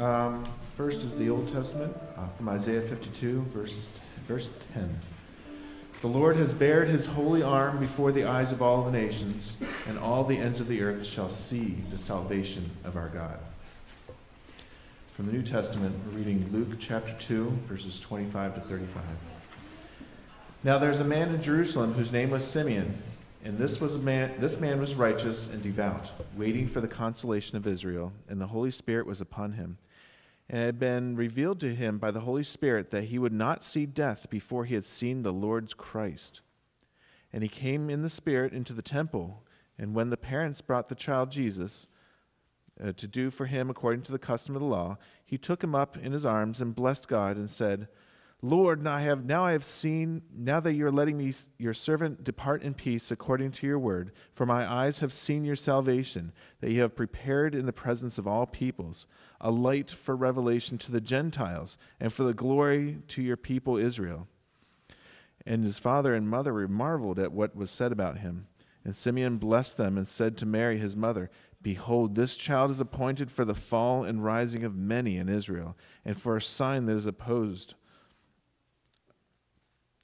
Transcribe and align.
Um, 0.00 0.44
first 0.78 1.02
is 1.02 1.14
the 1.14 1.28
Old 1.28 1.46
Testament 1.46 1.94
uh, 2.16 2.26
from 2.28 2.48
Isaiah 2.48 2.80
52, 2.80 3.42
verses, 3.52 3.90
verse 4.26 4.48
10. 4.72 4.98
The 6.00 6.06
Lord 6.06 6.36
has 6.36 6.54
bared 6.54 6.88
his 6.88 7.04
holy 7.04 7.42
arm 7.42 7.78
before 7.78 8.10
the 8.10 8.24
eyes 8.24 8.50
of 8.50 8.62
all 8.62 8.82
the 8.82 8.90
nations, 8.90 9.58
and 9.86 9.98
all 9.98 10.24
the 10.24 10.38
ends 10.38 10.58
of 10.58 10.68
the 10.68 10.80
earth 10.80 11.04
shall 11.04 11.28
see 11.28 11.76
the 11.90 11.98
salvation 11.98 12.70
of 12.82 12.96
our 12.96 13.10
God. 13.10 13.38
From 15.12 15.26
the 15.26 15.32
New 15.32 15.42
Testament, 15.42 15.94
we're 16.06 16.16
reading 16.16 16.48
Luke 16.50 16.78
chapter 16.78 17.12
2, 17.18 17.50
verses 17.68 18.00
25 18.00 18.54
to 18.54 18.60
35. 18.62 19.02
Now 20.64 20.78
there's 20.78 21.00
a 21.00 21.04
man 21.04 21.34
in 21.34 21.42
Jerusalem 21.42 21.92
whose 21.92 22.10
name 22.10 22.30
was 22.30 22.46
Simeon, 22.46 23.02
and 23.44 23.58
this 23.58 23.82
was 23.82 23.96
a 23.96 23.98
man 23.98 24.32
this 24.38 24.60
man 24.60 24.80
was 24.80 24.94
righteous 24.94 25.50
and 25.50 25.62
devout, 25.62 26.10
waiting 26.36 26.66
for 26.66 26.80
the 26.80 26.88
consolation 26.88 27.58
of 27.58 27.66
Israel, 27.66 28.14
and 28.30 28.40
the 28.40 28.46
Holy 28.46 28.70
Spirit 28.70 29.06
was 29.06 29.20
upon 29.20 29.52
him. 29.52 29.76
And 30.52 30.60
it 30.60 30.66
had 30.66 30.78
been 30.80 31.14
revealed 31.14 31.60
to 31.60 31.76
him 31.76 31.98
by 31.98 32.10
the 32.10 32.22
Holy 32.22 32.42
Spirit 32.42 32.90
that 32.90 33.04
he 33.04 33.20
would 33.20 33.32
not 33.32 33.62
see 33.62 33.86
death 33.86 34.28
before 34.28 34.64
he 34.64 34.74
had 34.74 34.84
seen 34.84 35.22
the 35.22 35.32
Lord's 35.32 35.74
Christ. 35.74 36.40
And 37.32 37.44
he 37.44 37.48
came 37.48 37.88
in 37.88 38.02
the 38.02 38.10
Spirit 38.10 38.52
into 38.52 38.72
the 38.72 38.82
temple, 38.82 39.44
and 39.78 39.94
when 39.94 40.10
the 40.10 40.16
parents 40.16 40.60
brought 40.60 40.88
the 40.88 40.96
child 40.96 41.30
Jesus, 41.30 41.86
uh, 42.82 42.90
to 42.96 43.06
do 43.06 43.30
for 43.30 43.46
him 43.46 43.70
according 43.70 44.02
to 44.02 44.10
the 44.10 44.18
custom 44.18 44.56
of 44.56 44.60
the 44.60 44.66
law, 44.66 44.98
he 45.24 45.38
took 45.38 45.62
him 45.62 45.76
up 45.76 45.96
in 45.96 46.10
his 46.10 46.26
arms 46.26 46.60
and 46.60 46.74
blessed 46.74 47.06
God 47.06 47.36
and 47.36 47.48
said, 47.48 47.86
Lord, 48.42 48.82
now 48.82 48.94
I 48.94 49.00
have 49.00 49.24
now 49.26 49.44
I 49.44 49.52
have 49.52 49.64
seen 49.64 50.22
now 50.34 50.60
that 50.60 50.72
you 50.72 50.86
are 50.86 50.92
letting 50.92 51.18
me 51.18 51.32
your 51.58 51.74
servant 51.74 52.24
depart 52.24 52.62
in 52.62 52.72
peace 52.72 53.10
according 53.10 53.50
to 53.52 53.66
your 53.66 53.78
word, 53.78 54.12
for 54.32 54.46
my 54.46 54.70
eyes 54.70 55.00
have 55.00 55.12
seen 55.12 55.44
your 55.44 55.56
salvation, 55.56 56.32
that 56.60 56.70
you 56.70 56.80
have 56.80 56.96
prepared 56.96 57.54
in 57.54 57.66
the 57.66 57.72
presence 57.72 58.16
of 58.16 58.26
all 58.26 58.46
peoples, 58.46 59.06
a 59.42 59.50
light 59.50 59.90
for 59.90 60.16
revelation 60.16 60.78
to 60.78 60.90
the 60.90 61.02
Gentiles, 61.02 61.76
and 61.98 62.14
for 62.14 62.22
the 62.22 62.32
glory 62.32 63.02
to 63.08 63.20
your 63.20 63.36
people 63.36 63.76
Israel. 63.76 64.26
And 65.46 65.62
his 65.62 65.78
father 65.78 66.14
and 66.14 66.28
mother 66.28 66.66
marveled 66.66 67.18
at 67.18 67.32
what 67.32 67.54
was 67.54 67.70
said 67.70 67.92
about 67.92 68.18
him. 68.18 68.46
And 68.84 68.96
Simeon 68.96 69.36
blessed 69.36 69.76
them 69.76 69.98
and 69.98 70.08
said 70.08 70.38
to 70.38 70.46
Mary 70.46 70.78
his 70.78 70.96
mother, 70.96 71.30
Behold, 71.60 72.14
this 72.14 72.36
child 72.36 72.70
is 72.70 72.80
appointed 72.80 73.30
for 73.30 73.44
the 73.44 73.54
fall 73.54 74.02
and 74.02 74.24
rising 74.24 74.64
of 74.64 74.74
many 74.74 75.18
in 75.18 75.28
Israel, 75.28 75.76
and 76.06 76.18
for 76.18 76.36
a 76.36 76.42
sign 76.42 76.86
that 76.86 76.96
is 76.96 77.04
opposed, 77.04 77.74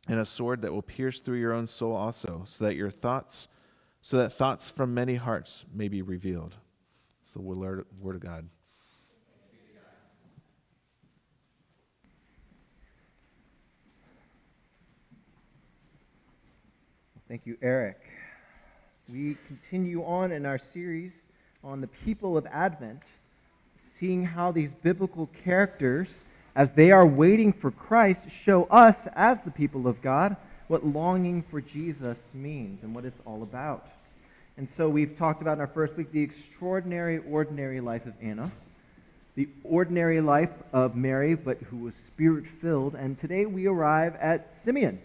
and 0.09 0.21
a 0.21 0.25
sword 0.25 0.63
that 0.63 0.73
will 0.73 0.83
pierce 0.83 1.21
through 1.21 1.39
your 1.39 1.53
own 1.53 1.67
soul 1.67 1.95
also, 1.95 2.43
so 2.47 2.65
that 2.65 2.77
your 2.77 2.91
thoughts, 2.91 3.49
so 4.01 4.17
that 4.17 4.33
thoughts 4.33 4.71
from 4.71 4.95
many 4.95 5.17
hearts 5.17 5.65
may 5.75 5.89
be 5.89 6.03
revealed. 6.03 6.55
It's 7.23 7.33
the 7.33 7.41
word, 7.41 7.85
of 8.05 8.21
God. 8.21 8.49
Thank 17.29 17.45
you, 17.45 17.59
Eric. 17.61 18.01
We 19.09 19.37
continue 19.49 20.05
on 20.05 20.31
in 20.31 20.47
our 20.47 20.61
series 20.73 21.13
on 21.65 21.81
the 21.81 21.89
people 21.89 22.37
of 22.37 22.47
Advent, 22.47 23.03
seeing 23.99 24.25
how 24.25 24.53
these 24.53 24.71
biblical 24.85 25.29
characters, 25.45 26.09
as 26.57 26.73
they 26.73 26.91
are 26.91 27.07
waiting 27.07 27.53
for 27.53 27.71
Christ, 27.71 28.25
show 28.45 28.65
us, 28.65 28.97
as 29.15 29.39
the 29.45 29.53
people 29.53 29.87
of 29.87 30.03
God, 30.03 30.35
what 30.67 30.85
longing 30.85 31.45
for 31.49 31.61
Jesus 31.61 32.19
means 32.35 32.83
and 32.83 32.93
what 32.93 33.05
it's 33.05 33.21
all 33.25 33.45
about. 33.45 33.87
And 34.57 34.69
so 34.69 34.89
we've 34.89 35.17
talked 35.17 35.41
about 35.41 35.55
in 35.55 35.61
our 35.61 35.69
first 35.69 35.95
week 35.95 36.11
the 36.11 36.23
extraordinary, 36.23 37.19
ordinary 37.31 37.81
life 37.81 38.07
of 38.07 38.15
Anna, 38.21 38.51
the 39.37 39.49
ordinary 39.63 40.21
life 40.21 40.51
of 40.73 40.97
Mary, 40.97 41.37
but 41.37 41.59
who 41.71 41.77
was 41.77 41.95
spirit 42.09 42.47
filled. 42.61 42.97
And 42.97 43.21
today 43.21 43.47
we 43.47 43.67
arrive 43.67 44.17
at 44.17 44.53
Simeon 44.65 44.99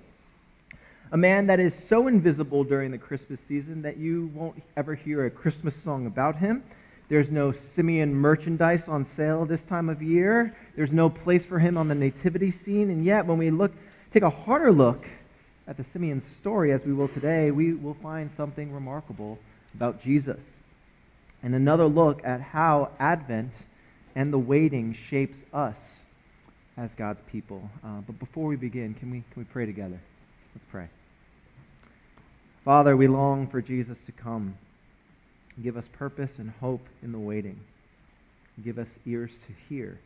a 1.11 1.17
man 1.17 1.47
that 1.47 1.59
is 1.59 1.73
so 1.87 2.07
invisible 2.07 2.63
during 2.63 2.91
the 2.91 2.97
Christmas 2.97 3.39
season 3.47 3.81
that 3.81 3.97
you 3.97 4.31
won't 4.33 4.61
ever 4.77 4.95
hear 4.95 5.25
a 5.25 5.29
Christmas 5.29 5.75
song 5.75 6.05
about 6.07 6.37
him. 6.37 6.63
There's 7.09 7.29
no 7.29 7.53
Simeon 7.75 8.15
merchandise 8.15 8.87
on 8.87 9.05
sale 9.05 9.45
this 9.45 9.61
time 9.63 9.89
of 9.89 10.01
year. 10.01 10.55
There's 10.81 10.91
no 10.91 11.11
place 11.11 11.45
for 11.45 11.59
him 11.59 11.77
on 11.77 11.89
the 11.89 11.93
nativity 11.93 12.49
scene. 12.49 12.89
And 12.89 13.05
yet, 13.05 13.27
when 13.27 13.37
we 13.37 13.51
look, 13.51 13.71
take 14.11 14.23
a 14.23 14.31
harder 14.31 14.71
look 14.71 15.05
at 15.67 15.77
the 15.77 15.85
Simeon 15.93 16.23
story, 16.39 16.71
as 16.71 16.83
we 16.83 16.91
will 16.91 17.07
today, 17.07 17.51
we 17.51 17.73
will 17.73 17.93
find 18.01 18.31
something 18.35 18.73
remarkable 18.73 19.37
about 19.75 20.01
Jesus. 20.01 20.39
And 21.43 21.53
another 21.53 21.85
look 21.85 22.25
at 22.25 22.41
how 22.41 22.89
Advent 22.97 23.51
and 24.15 24.33
the 24.33 24.39
waiting 24.39 24.97
shapes 25.07 25.37
us 25.53 25.75
as 26.77 26.89
God's 26.97 27.21
people. 27.31 27.69
Uh, 27.83 28.01
but 28.07 28.17
before 28.17 28.47
we 28.47 28.55
begin, 28.55 28.95
can 28.95 29.11
we, 29.11 29.23
can 29.33 29.43
we 29.43 29.43
pray 29.43 29.67
together? 29.67 29.99
Let's 30.55 30.65
pray. 30.71 30.87
Father, 32.65 32.97
we 32.97 33.07
long 33.07 33.45
for 33.45 33.61
Jesus 33.61 33.99
to 34.07 34.11
come. 34.11 34.57
Give 35.61 35.77
us 35.77 35.85
purpose 35.93 36.31
and 36.39 36.49
hope 36.59 36.87
in 37.03 37.11
the 37.11 37.19
waiting. 37.19 37.59
Give 38.63 38.79
us 38.79 38.87
ears 39.05 39.29
to 39.45 39.53
hear 39.69 39.99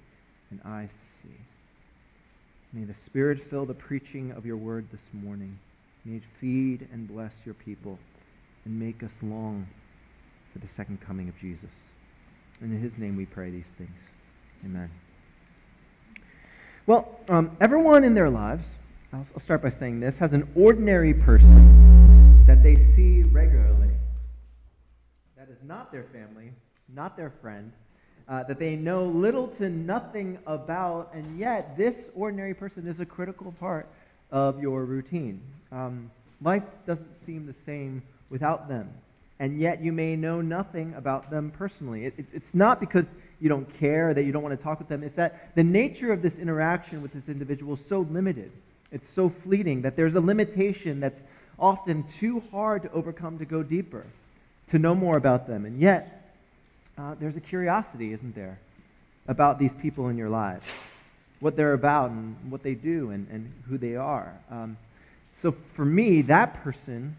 and 0.52 0.60
eyes 0.66 0.90
to 0.90 1.28
see. 1.28 1.36
May 2.74 2.84
the 2.84 2.94
Spirit 3.06 3.50
fill 3.50 3.66
the 3.66 3.74
preaching 3.74 4.32
of 4.32 4.46
your 4.46 4.58
word 4.58 4.88
this 4.92 5.02
morning. 5.14 5.58
May 6.04 6.18
it 6.18 6.24
feed 6.40 6.88
and 6.92 7.08
bless 7.08 7.32
your 7.46 7.56
people 7.56 7.98
and 8.66 8.80
make 8.80 9.04
us 9.04 9.12
long 9.22 9.68
for 10.52 10.60
the 10.60 10.68
second 10.76 11.02
coming 11.02 11.30
of 11.30 11.38
Jesus. 11.40 11.70
And 12.62 12.74
in 12.74 12.82
his 12.82 12.98
name 12.98 13.16
we 13.16 13.26
pray 13.26 13.50
these 13.50 13.66
things. 13.78 13.98
Amen. 14.64 14.90
Well, 16.88 17.20
um, 17.30 17.58
everyone 17.60 18.04
in 18.04 18.14
their 18.14 18.30
lives, 18.30 18.66
I'll, 19.12 19.26
I'll 19.34 19.42
start 19.42 19.62
by 19.62 19.72
saying 19.72 20.00
this, 20.00 20.18
has 20.18 20.34
an 20.34 20.48
ordinary 20.56 21.14
person 21.14 22.44
that 22.46 22.62
they 22.62 22.76
see 22.76 23.24
regularly 23.24 23.90
that 25.46 25.50
is 25.50 25.64
not 25.64 25.92
their 25.92 26.06
family, 26.12 26.52
not 26.94 27.16
their 27.16 27.32
friend, 27.42 27.72
uh, 28.28 28.44
that 28.44 28.60
they 28.60 28.76
know 28.76 29.06
little 29.06 29.48
to 29.48 29.70
nothing 29.70 30.38
about, 30.48 31.12
and 31.14 31.38
yet 31.38 31.78
this 31.78 31.96
ordinary 32.16 32.54
person 32.54 32.88
is 32.88 33.00
a 33.00 33.06
critical 33.06 33.54
part 33.60 33.88
of 34.32 34.62
your 34.62 34.84
routine. 34.84 35.42
Um, 35.72 36.10
life 36.42 36.64
doesn't 36.88 37.26
seem 37.26 37.46
the 37.46 37.56
same 37.66 38.02
without 38.30 38.68
them, 38.68 38.90
and 39.40 39.60
yet 39.60 39.82
you 39.82 39.92
may 39.92 40.16
know 40.16 40.42
nothing 40.42 40.94
about 40.96 41.30
them 41.30 41.52
personally. 41.52 42.06
It, 42.06 42.14
it, 42.18 42.26
it's 42.34 42.54
not 42.54 42.80
because 42.80 43.06
you 43.40 43.50
don't 43.50 43.72
care, 43.78 44.14
that 44.14 44.24
you 44.24 44.32
don't 44.32 44.44
want 44.44 44.58
to 44.58 44.64
talk 44.64 44.80
with 44.80 44.88
them. 44.88 45.04
It's 45.04 45.16
that 45.18 45.56
the 45.56 45.64
nature 45.64 46.12
of 46.12 46.22
this 46.22 46.38
interaction 46.40 47.02
with 47.02 47.14
this 47.14 47.28
individual 47.28 47.76
is 47.76 47.86
so 47.88 48.08
limited. 48.10 48.52
It's 48.92 49.10
so 49.10 49.30
fleeting 49.44 49.82
that 49.82 49.96
there's 49.96 50.16
a 50.16 50.22
limitation 50.22 51.00
that's 51.00 51.20
often 51.60 52.06
too 52.20 52.42
hard 52.52 52.84
to 52.84 52.92
overcome 52.92 53.38
to 53.40 53.46
go 53.46 53.62
deeper, 53.62 54.06
to 54.72 54.80
know 54.80 54.96
more 54.96 55.18
about 55.18 55.48
them. 55.48 55.66
And 55.66 55.80
yet, 55.80 56.25
uh, 56.98 57.16
there's 57.20 57.36
a 57.36 57.42
curiosity, 57.42 58.14
isn't 58.14 58.36
there, 58.36 58.60
about 59.28 59.60
these 59.60 59.74
people 59.82 60.10
in 60.10 60.18
your 60.18 60.30
lives, 60.30 60.66
what 61.40 61.56
they're 61.56 61.74
about 61.74 62.12
and 62.12 62.36
what 62.52 62.64
they 62.64 62.74
do 62.74 63.12
and, 63.12 63.28
and 63.30 63.52
who 63.68 63.78
they 63.78 63.96
are. 63.96 64.34
Um, 64.50 64.78
so 65.42 65.56
for 65.76 65.86
me, 65.86 66.22
that 66.24 66.64
person 66.64 67.16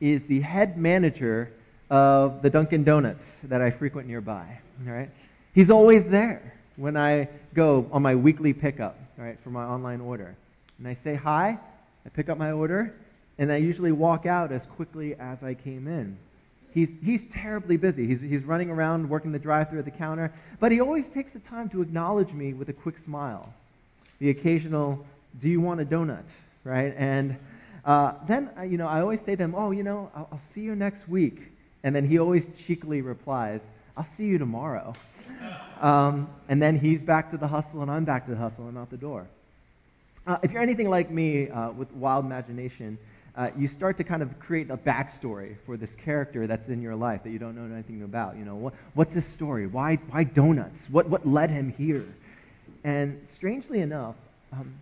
is 0.00 0.22
the 0.28 0.40
head 0.40 0.76
manager 0.76 1.52
of 1.90 2.42
the 2.42 2.50
Dunkin' 2.50 2.84
Donuts 2.84 3.24
that 3.44 3.60
I 3.60 3.70
frequent 3.70 4.08
nearby. 4.08 4.58
Right? 4.84 5.10
He's 5.54 5.70
always 5.70 6.06
there 6.08 6.54
when 6.76 6.96
I 6.96 7.28
go 7.54 7.86
on 7.92 8.02
my 8.02 8.14
weekly 8.14 8.52
pickup, 8.52 8.98
right, 9.16 9.38
for 9.44 9.50
my 9.50 9.64
online 9.64 10.00
order. 10.00 10.34
And 10.78 10.88
I 10.88 10.96
say 11.04 11.14
hi, 11.14 11.58
I 12.06 12.08
pick 12.08 12.28
up 12.28 12.38
my 12.38 12.52
order, 12.52 12.94
and 13.38 13.52
I 13.52 13.56
usually 13.56 13.92
walk 13.92 14.24
out 14.24 14.52
as 14.52 14.62
quickly 14.76 15.14
as 15.16 15.42
I 15.42 15.54
came 15.54 15.86
in. 15.86 16.16
He's, 16.72 16.88
he's 17.04 17.24
terribly 17.32 17.76
busy. 17.76 18.06
He's, 18.06 18.20
he's 18.20 18.44
running 18.44 18.70
around 18.70 19.08
working 19.08 19.32
the 19.32 19.38
drive 19.38 19.70
through 19.70 19.80
at 19.80 19.84
the 19.84 19.90
counter, 19.90 20.32
but 20.60 20.70
he 20.70 20.80
always 20.80 21.06
takes 21.08 21.32
the 21.32 21.40
time 21.40 21.68
to 21.70 21.82
acknowledge 21.82 22.32
me 22.32 22.52
with 22.52 22.68
a 22.68 22.72
quick 22.72 22.96
smile. 23.04 23.52
The 24.18 24.30
occasional, 24.30 25.04
do 25.40 25.48
you 25.48 25.60
want 25.60 25.80
a 25.80 25.84
donut? 25.84 26.24
Right? 26.64 26.94
And 26.96 27.36
uh, 27.84 28.12
then, 28.28 28.50
uh, 28.58 28.62
you 28.62 28.78
know, 28.78 28.86
I 28.86 29.00
always 29.00 29.20
say 29.22 29.34
to 29.34 29.42
him, 29.42 29.54
oh, 29.54 29.70
you 29.70 29.82
know, 29.82 30.10
I'll, 30.14 30.28
I'll 30.32 30.42
see 30.54 30.60
you 30.60 30.76
next 30.76 31.08
week. 31.08 31.40
And 31.82 31.96
then 31.96 32.06
he 32.06 32.18
always 32.18 32.44
cheekily 32.66 33.00
replies, 33.00 33.60
I'll 33.96 34.06
see 34.16 34.26
you 34.26 34.38
tomorrow. 34.38 34.94
Um, 35.80 36.28
and 36.50 36.60
then 36.60 36.78
he's 36.78 37.00
back 37.00 37.30
to 37.30 37.38
the 37.38 37.48
hustle, 37.48 37.80
and 37.80 37.90
I'm 37.90 38.04
back 38.04 38.26
to 38.26 38.32
the 38.32 38.36
hustle 38.36 38.68
and 38.68 38.76
out 38.76 38.90
the 38.90 38.98
door. 38.98 39.26
Uh, 40.26 40.36
if 40.42 40.52
you're 40.52 40.60
anything 40.60 40.90
like 40.90 41.10
me 41.10 41.48
uh, 41.48 41.70
with 41.70 41.90
wild 41.92 42.26
imagination, 42.26 42.98
uh, 43.36 43.50
you 43.56 43.68
start 43.68 43.96
to 43.98 44.04
kind 44.04 44.22
of 44.22 44.38
create 44.40 44.70
a 44.70 44.76
backstory 44.76 45.56
for 45.64 45.76
this 45.76 45.90
character 46.04 46.46
that's 46.46 46.68
in 46.68 46.82
your 46.82 46.96
life 46.96 47.22
that 47.22 47.30
you 47.30 47.38
don't 47.38 47.56
know 47.56 47.72
anything 47.72 48.02
about. 48.02 48.36
You 48.36 48.44
know, 48.44 48.56
what, 48.56 48.74
what's 48.94 49.12
his 49.12 49.26
story? 49.26 49.66
Why, 49.66 49.96
why 50.10 50.24
donuts? 50.24 50.88
What, 50.90 51.08
what 51.08 51.26
led 51.26 51.50
him 51.50 51.72
here? 51.76 52.06
And 52.82 53.26
strangely 53.34 53.80
enough, 53.80 54.16
um, 54.52 54.74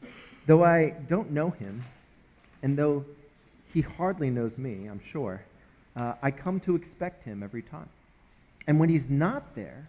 though 0.47 0.65
I 0.65 0.91
don't 1.09 1.31
know 1.31 1.51
him, 1.51 1.85
and 2.63 2.77
though 2.77 3.05
he 3.73 3.83
hardly 3.83 4.31
knows 4.31 4.57
me, 4.57 4.87
I'm 4.87 5.01
sure, 5.13 5.43
uh, 5.97 6.15
I 6.23 6.31
come 6.31 6.61
to 6.61 6.75
expect 6.75 7.25
him 7.25 7.43
every 7.43 7.63
time. 7.63 7.89
And 8.67 8.79
when 8.81 8.89
he's 8.89 9.09
not 9.09 9.55
there, 9.55 9.89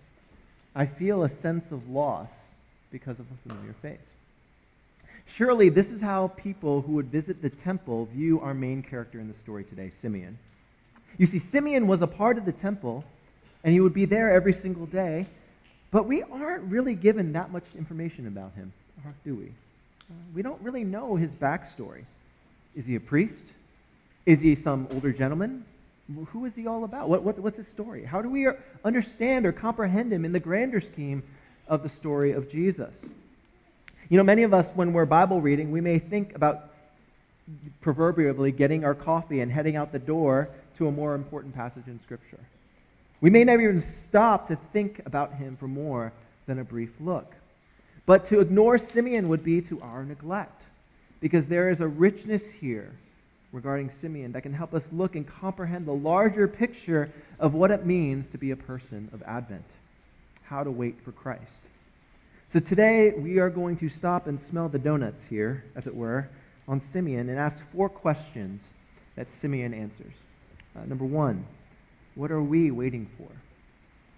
I 0.76 0.86
feel 0.86 1.24
a 1.24 1.30
sense 1.30 1.72
of 1.72 1.90
loss 1.90 2.30
because 2.92 3.20
of 3.20 3.26
a 3.32 3.48
familiar 3.48 3.74
face. 3.82 4.00
Surely 5.36 5.70
this 5.70 5.90
is 5.90 6.02
how 6.02 6.30
people 6.36 6.82
who 6.82 6.94
would 6.94 7.12
visit 7.12 7.42
the 7.42 7.50
temple 7.50 8.06
view 8.14 8.40
our 8.40 8.54
main 8.54 8.82
character 8.82 9.20
in 9.20 9.28
the 9.28 9.38
story 9.40 9.64
today, 9.64 9.92
Simeon. 10.02 10.38
You 11.18 11.26
see, 11.26 11.40
Simeon 11.40 11.88
was 11.88 12.02
a 12.02 12.08
part 12.08 12.38
of 12.38 12.46
the 12.46 12.52
temple, 12.52 13.04
and 13.64 13.74
he 13.74 13.80
would 13.80 13.94
be 13.94 14.06
there 14.06 14.32
every 14.32 14.54
single 14.54 14.86
day, 14.86 15.26
but 15.92 16.08
we 16.08 16.24
aren't 16.24 16.64
really 16.64 16.96
given 16.96 17.34
that 17.34 17.52
much 17.52 17.66
information 17.78 18.28
about 18.28 18.54
him, 18.54 18.72
do 19.24 19.36
we? 19.36 19.52
We 20.34 20.42
don't 20.42 20.62
really 20.62 20.84
know 20.84 21.16
his 21.16 21.32
backstory. 21.32 22.04
Is 22.76 22.86
he 22.86 22.96
a 22.96 23.00
priest? 23.00 23.34
Is 24.26 24.40
he 24.40 24.56
some 24.56 24.88
older 24.92 25.12
gentleman? 25.12 25.66
Who 26.32 26.46
is 26.46 26.54
he 26.56 26.68
all 26.68 26.84
about? 26.84 27.10
What, 27.10 27.24
what, 27.24 27.40
what's 27.40 27.58
his 27.58 27.68
story? 27.68 28.04
How 28.04 28.22
do 28.22 28.30
we 28.30 28.48
understand 28.84 29.46
or 29.46 29.52
comprehend 29.52 30.12
him 30.12 30.26
in 30.26 30.32
the 30.32 30.40
grander 30.40 30.82
scheme 30.82 31.24
of 31.68 31.84
the 31.84 31.90
story 31.90 32.32
of 32.32 32.52
Jesus? 32.52 32.94
You 34.10 34.18
know, 34.18 34.24
many 34.24 34.42
of 34.42 34.56
us, 34.56 34.66
when 34.74 34.92
we're 34.92 35.06
Bible 35.06 35.40
reading, 35.40 35.72
we 35.72 35.82
may 35.82 36.00
think 36.00 36.36
about 36.36 36.72
proverbially 37.82 38.52
getting 38.52 38.84
our 38.84 38.96
coffee 38.96 39.42
and 39.42 39.52
heading 39.52 39.76
out 39.76 39.92
the 39.92 40.00
door 40.00 40.50
to 40.80 40.88
a 40.88 40.92
more 40.92 41.14
important 41.14 41.54
passage 41.54 41.84
in 41.86 42.00
Scripture. 42.04 42.40
We 43.22 43.30
may 43.30 43.44
never 43.44 43.62
even 43.62 43.84
stop 44.08 44.48
to 44.48 44.58
think 44.74 45.02
about 45.06 45.34
him 45.34 45.58
for 45.58 45.68
more 45.68 46.12
than 46.48 46.58
a 46.58 46.64
brief 46.64 46.90
look. 47.00 47.32
But 48.08 48.28
to 48.30 48.40
ignore 48.40 48.80
Simeon 48.80 49.30
would 49.30 49.44
be 49.44 49.62
to 49.62 49.80
our 49.82 50.04
neglect, 50.04 50.64
because 51.20 51.46
there 51.46 51.70
is 51.70 51.80
a 51.80 51.88
richness 51.88 52.42
here 52.60 52.92
regarding 53.52 53.92
Simeon 54.02 54.32
that 54.32 54.42
can 54.42 54.54
help 54.54 54.74
us 54.74 54.84
look 54.92 55.16
and 55.16 55.28
comprehend 55.28 55.86
the 55.86 55.94
larger 55.94 56.48
picture 56.48 57.12
of 57.40 57.54
what 57.54 57.70
it 57.70 57.86
means 57.86 58.28
to 58.32 58.40
be 58.40 58.50
a 58.50 58.56
person 58.56 59.10
of 59.14 59.22
Advent, 59.22 59.66
how 60.46 60.64
to 60.64 60.72
wait 60.72 60.96
for 61.06 61.12
Christ. 61.12 61.44
So 62.52 62.60
today 62.60 63.12
we 63.12 63.38
are 63.38 63.52
going 63.52 63.78
to 63.78 63.90
stop 63.90 64.26
and 64.26 64.42
smell 64.50 64.70
the 64.70 64.80
donuts 64.80 65.24
here, 65.30 65.64
as 65.76 65.86
it 65.86 65.96
were, 65.96 66.28
on 66.68 66.82
Simeon 66.92 67.30
and 67.30 67.38
ask 67.38 67.56
four 67.72 67.90
questions 67.90 68.64
that 69.16 69.28
Simeon 69.40 69.72
answers. 69.72 70.14
Uh, 70.76 70.84
number 70.86 71.06
one, 71.06 71.46
what 72.16 72.32
are 72.32 72.42
we 72.42 72.72
waiting 72.72 73.08
for? 73.20 73.30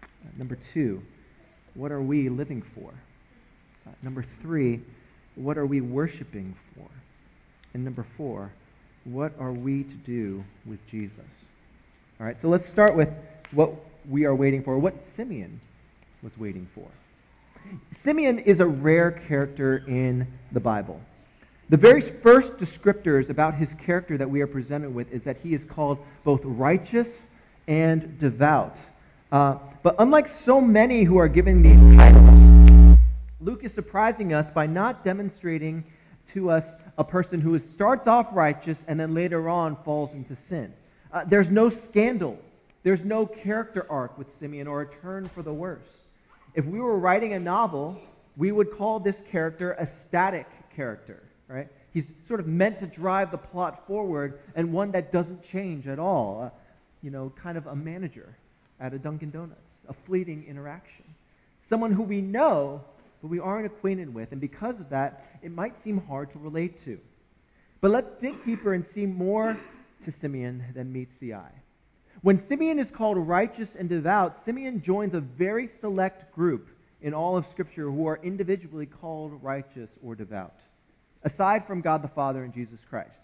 Uh, 0.01 0.30
number 0.38 0.57
two, 0.74 1.01
what 1.74 1.92
are 1.92 2.01
we 2.01 2.30
living 2.30 2.62
for? 2.74 2.94
Uh, 3.86 3.92
number 4.01 4.24
three, 4.42 4.80
what 5.36 5.57
are 5.57 5.66
we 5.66 5.81
worshiping 5.81 6.56
for? 6.74 6.88
And 7.74 7.84
number 7.84 8.06
four, 8.16 8.50
what 9.04 9.34
are 9.42 9.51
we 9.51 9.84
to 9.84 9.95
do 10.06 10.42
with 10.66 10.80
Jesus? 10.89 11.19
All 12.18 12.27
right, 12.27 12.39
so 12.39 12.48
let's 12.48 12.69
start 12.69 12.95
with 12.95 13.10
what 13.51 13.74
we 14.10 14.24
are 14.24 14.36
waiting 14.36 14.63
for, 14.63 14.80
what 14.80 14.95
Simeon 15.18 15.60
was 16.24 16.31
waiting 16.38 16.66
for. 16.74 16.88
Simeon 18.04 18.40
is 18.40 18.60
a 18.60 18.66
rare 18.66 19.12
character 19.12 19.84
in 19.88 20.28
the 20.52 20.60
Bible. 20.60 21.00
The 21.69 21.78
very 21.78 22.02
first 22.02 22.58
descriptors 22.58 23.30
about 23.30 23.54
his 23.54 23.69
character 23.75 24.18
that 24.18 24.30
we 24.30 24.42
are 24.42 24.48
presented 24.48 24.94
with 24.94 25.12
is 25.12 25.24
that 25.24 25.38
he 25.38 25.54
is 25.54 25.63
called 25.63 26.00
both 26.24 26.42
righteous 26.44 27.08
and 27.68 28.19
devout. 28.19 28.75
Uh, 29.31 29.56
but 29.81 29.96
unlike 30.00 30.28
so 30.28 30.60
many 30.60 31.04
who 31.04 31.18
are 31.18 31.30
given 31.30 31.62
these 31.62 31.98
titles, 31.98 32.98
Luke 33.40 33.63
is 33.63 33.74
surprising 33.74 34.34
us 34.34 34.52
by 34.52 34.68
not 34.68 35.06
demonstrating 35.06 35.84
to 36.34 36.50
us 36.50 36.66
a 36.98 37.04
person 37.04 37.40
who 37.40 37.58
starts 37.60 38.08
off 38.08 38.28
righteous 38.34 38.78
and 38.88 39.00
then 39.00 39.13
later 39.13 39.48
on 39.48 39.78
falls 39.86 40.13
into 40.13 40.36
sin. 40.50 40.74
Uh, 41.13 41.24
there's 41.25 41.50
no 41.50 41.69
scandal. 41.69 42.38
There's 42.84 43.06
no 43.06 43.25
character 43.25 43.86
arc 43.90 44.18
with 44.18 44.28
Simeon 44.40 44.68
or 44.68 44.81
a 44.81 44.88
turn 45.02 45.30
for 45.30 45.42
the 45.42 45.54
worse. 45.54 45.88
If 46.53 46.65
we 46.65 46.80
were 46.80 46.98
writing 46.98 47.33
a 47.33 47.39
novel, 47.39 48.00
we 48.38 48.51
would 48.51 48.71
call 48.77 49.00
this 49.00 49.18
character 49.31 49.74
a 49.74 49.88
static 49.88 50.48
character, 50.75 51.24
right? 51.48 51.68
He's 51.94 52.06
sort 52.27 52.39
of 52.39 52.48
meant 52.48 52.80
to 52.80 52.88
drive 52.88 53.31
the 53.31 53.38
plot 53.38 53.86
forward 53.88 54.39
and 54.56 54.71
one 54.71 54.92
that 54.92 55.12
doesn't 55.12 55.44
change 55.44 55.88
at 55.88 56.00
all. 56.00 56.44
Uh, 56.44 56.50
you 57.01 57.09
know, 57.09 57.31
kind 57.42 57.57
of 57.57 57.68
a 57.68 57.75
manager 57.75 58.36
at 58.80 58.94
a 58.94 59.00
Dunkin' 59.00 59.31
Donuts, 59.31 59.59
a 59.89 59.94
fleeting 59.94 60.45
interaction. 60.48 61.06
Someone 61.68 61.92
who 61.92 62.03
we 62.03 62.21
know, 62.21 62.81
but 63.21 63.30
we 63.30 63.39
aren't 63.39 63.65
acquainted 63.65 64.13
with, 64.13 64.31
and 64.31 64.39
because 64.39 64.80
of 64.80 64.89
that, 64.89 65.25
it 65.42 65.51
might 65.51 65.81
seem 65.83 66.01
hard 66.07 66.31
to 66.33 66.39
relate 66.39 66.83
to. 66.86 67.00
But 67.80 67.92
let's 67.92 68.09
dig 68.21 68.44
deeper 68.45 68.74
and 68.74 68.86
see 68.86 69.06
more 69.06 69.57
to 70.06 70.12
Simeon 70.12 70.63
than 70.74 70.94
meets 70.94 71.13
the 71.19 71.33
eye. 71.33 71.61
When 72.24 72.46
Simeon 72.46 72.78
is 72.78 72.92
called 72.92 73.18
righteous 73.18 73.70
and 73.76 73.90
devout, 73.90 74.46
Simeon 74.46 74.84
joins 74.84 75.16
a 75.16 75.22
very 75.22 75.70
select 75.80 76.32
group 76.36 76.68
in 77.02 77.16
all 77.16 77.36
of 77.36 77.48
Scripture 77.48 77.90
who 77.90 78.06
are 78.06 78.20
individually 78.22 78.86
called 78.86 79.42
righteous 79.42 79.90
or 80.04 80.14
devout, 80.14 80.54
aside 81.24 81.66
from 81.66 81.82
God 81.82 82.04
the 82.04 82.08
Father 82.08 82.44
and 82.44 82.54
Jesus 82.54 82.80
Christ. 82.88 83.18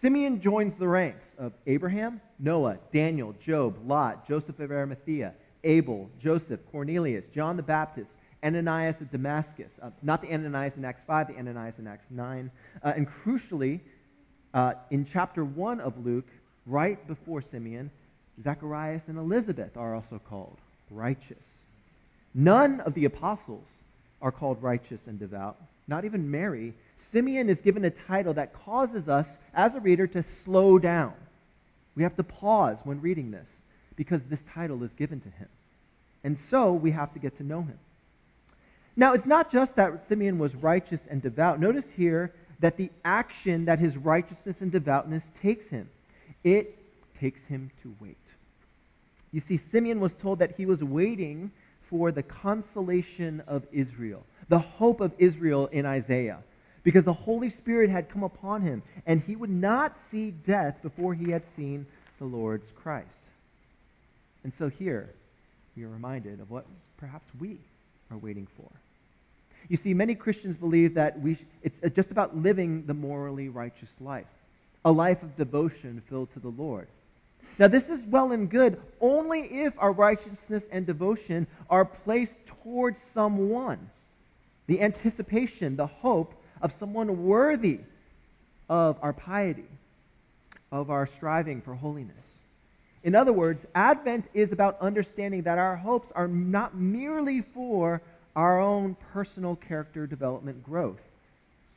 Simeon 0.00 0.40
joins 0.40 0.74
the 0.74 0.88
ranks 0.88 1.24
of 1.38 1.52
Abraham, 1.68 2.20
Noah, 2.40 2.78
Daniel, 2.92 3.32
Job, 3.44 3.76
Lot, 3.86 4.26
Joseph 4.26 4.58
of 4.58 4.72
Arimathea, 4.72 5.34
Abel, 5.62 6.10
Joseph, 6.20 6.58
Cornelius, 6.72 7.24
John 7.32 7.56
the 7.56 7.62
Baptist, 7.62 8.10
Ananias 8.42 9.00
of 9.00 9.12
Damascus. 9.12 9.70
Uh, 9.80 9.90
not 10.02 10.20
the 10.20 10.32
Ananias 10.32 10.72
in 10.76 10.84
Acts 10.84 11.02
5, 11.06 11.28
the 11.28 11.38
Ananias 11.38 11.78
in 11.78 11.86
Acts 11.86 12.10
9. 12.10 12.50
Uh, 12.82 12.92
and 12.96 13.06
crucially, 13.08 13.78
uh, 14.52 14.72
in 14.90 15.06
chapter 15.12 15.44
1 15.44 15.80
of 15.80 16.04
Luke, 16.04 16.26
right 16.66 17.06
before 17.06 17.40
Simeon, 17.40 17.92
Zacharias 18.42 19.02
and 19.08 19.18
Elizabeth 19.18 19.76
are 19.76 19.94
also 19.94 20.20
called 20.28 20.56
righteous. 20.90 21.38
None 22.34 22.80
of 22.80 22.94
the 22.94 23.04
apostles 23.04 23.64
are 24.20 24.32
called 24.32 24.62
righteous 24.62 25.00
and 25.06 25.18
devout, 25.18 25.56
not 25.88 26.04
even 26.04 26.30
Mary. 26.30 26.72
Simeon 27.10 27.50
is 27.50 27.58
given 27.58 27.84
a 27.84 27.90
title 27.90 28.34
that 28.34 28.54
causes 28.64 29.08
us, 29.08 29.26
as 29.52 29.74
a 29.74 29.80
reader, 29.80 30.06
to 30.06 30.24
slow 30.44 30.78
down. 30.78 31.12
We 31.94 32.04
have 32.04 32.16
to 32.16 32.22
pause 32.22 32.78
when 32.84 33.02
reading 33.02 33.30
this 33.30 33.48
because 33.96 34.22
this 34.30 34.40
title 34.54 34.82
is 34.82 34.90
given 34.92 35.20
to 35.20 35.28
him. 35.28 35.48
And 36.24 36.38
so 36.38 36.72
we 36.72 36.92
have 36.92 37.12
to 37.12 37.18
get 37.18 37.36
to 37.38 37.44
know 37.44 37.62
him. 37.62 37.78
Now, 38.96 39.14
it's 39.14 39.26
not 39.26 39.50
just 39.50 39.76
that 39.76 40.08
Simeon 40.08 40.38
was 40.38 40.54
righteous 40.54 41.00
and 41.10 41.20
devout. 41.20 41.60
Notice 41.60 41.90
here 41.96 42.32
that 42.60 42.76
the 42.76 42.90
action 43.04 43.64
that 43.66 43.78
his 43.78 43.96
righteousness 43.96 44.56
and 44.60 44.70
devoutness 44.70 45.24
takes 45.42 45.68
him, 45.68 45.88
it 46.44 46.78
takes 47.18 47.44
him 47.46 47.70
to 47.82 47.94
wait. 48.00 48.16
You 49.32 49.40
see, 49.40 49.56
Simeon 49.56 49.98
was 49.98 50.14
told 50.14 50.38
that 50.40 50.56
he 50.56 50.66
was 50.66 50.82
waiting 50.82 51.50
for 51.88 52.12
the 52.12 52.22
consolation 52.22 53.42
of 53.46 53.66
Israel, 53.72 54.24
the 54.48 54.58
hope 54.58 55.00
of 55.00 55.12
Israel 55.18 55.68
in 55.72 55.86
Isaiah, 55.86 56.38
because 56.84 57.04
the 57.04 57.12
Holy 57.12 57.50
Spirit 57.50 57.90
had 57.90 58.10
come 58.10 58.22
upon 58.22 58.62
him, 58.62 58.82
and 59.06 59.22
he 59.22 59.36
would 59.36 59.50
not 59.50 59.96
see 60.10 60.30
death 60.30 60.76
before 60.82 61.14
he 61.14 61.30
had 61.30 61.42
seen 61.56 61.86
the 62.18 62.24
Lord's 62.24 62.70
Christ. 62.82 63.08
And 64.44 64.52
so 64.58 64.68
here, 64.68 65.08
we 65.76 65.84
are 65.84 65.88
reminded 65.88 66.40
of 66.40 66.50
what 66.50 66.66
perhaps 66.98 67.26
we 67.40 67.58
are 68.10 68.18
waiting 68.18 68.46
for. 68.56 68.68
You 69.68 69.76
see, 69.76 69.94
many 69.94 70.14
Christians 70.14 70.56
believe 70.56 70.94
that 70.94 71.20
we 71.20 71.36
sh- 71.36 71.44
it's 71.62 71.76
uh, 71.84 71.88
just 71.88 72.10
about 72.10 72.36
living 72.36 72.84
the 72.86 72.94
morally 72.94 73.48
righteous 73.48 73.90
life, 74.00 74.26
a 74.84 74.90
life 74.90 75.22
of 75.22 75.36
devotion 75.36 76.02
filled 76.08 76.32
to 76.34 76.40
the 76.40 76.48
Lord. 76.48 76.88
Now, 77.58 77.68
this 77.68 77.88
is 77.88 78.02
well 78.04 78.32
and 78.32 78.48
good 78.50 78.80
only 79.00 79.40
if 79.40 79.74
our 79.78 79.92
righteousness 79.92 80.64
and 80.70 80.86
devotion 80.86 81.46
are 81.68 81.84
placed 81.84 82.32
towards 82.62 83.00
someone. 83.12 83.90
The 84.66 84.80
anticipation, 84.80 85.76
the 85.76 85.86
hope 85.86 86.34
of 86.60 86.72
someone 86.78 87.26
worthy 87.26 87.80
of 88.68 88.96
our 89.02 89.12
piety, 89.12 89.68
of 90.70 90.90
our 90.90 91.06
striving 91.06 91.60
for 91.60 91.74
holiness. 91.74 92.16
In 93.04 93.14
other 93.14 93.32
words, 93.32 93.64
Advent 93.74 94.26
is 94.32 94.52
about 94.52 94.80
understanding 94.80 95.42
that 95.42 95.58
our 95.58 95.76
hopes 95.76 96.10
are 96.14 96.28
not 96.28 96.76
merely 96.76 97.42
for 97.42 98.00
our 98.36 98.60
own 98.60 98.96
personal 99.12 99.56
character 99.56 100.06
development 100.06 100.62
growth, 100.64 101.00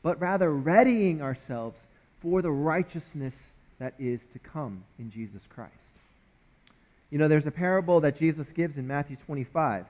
but 0.02 0.20
rather 0.20 0.52
readying 0.52 1.20
ourselves 1.20 1.76
for 2.22 2.40
the 2.40 2.50
righteousness 2.50 3.34
that 3.78 3.94
is 3.98 4.20
to 4.32 4.38
come 4.38 4.84
in 4.98 5.10
Jesus 5.10 5.42
Christ. 5.48 5.72
You 7.10 7.18
know, 7.18 7.28
there's 7.28 7.46
a 7.46 7.52
parable 7.52 8.00
that 8.00 8.18
Jesus 8.18 8.46
gives 8.54 8.76
in 8.78 8.86
Matthew 8.86 9.16
25. 9.26 9.86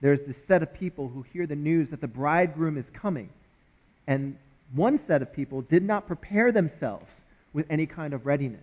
There's 0.00 0.20
this 0.22 0.36
set 0.46 0.62
of 0.62 0.72
people 0.74 1.08
who 1.08 1.22
hear 1.32 1.46
the 1.46 1.56
news 1.56 1.90
that 1.90 2.00
the 2.00 2.08
bridegroom 2.08 2.76
is 2.76 2.84
coming. 2.92 3.30
And 4.06 4.36
one 4.74 5.00
set 5.06 5.22
of 5.22 5.32
people 5.32 5.62
did 5.62 5.82
not 5.82 6.06
prepare 6.06 6.52
themselves 6.52 7.10
with 7.52 7.66
any 7.70 7.86
kind 7.86 8.14
of 8.14 8.26
readiness. 8.26 8.60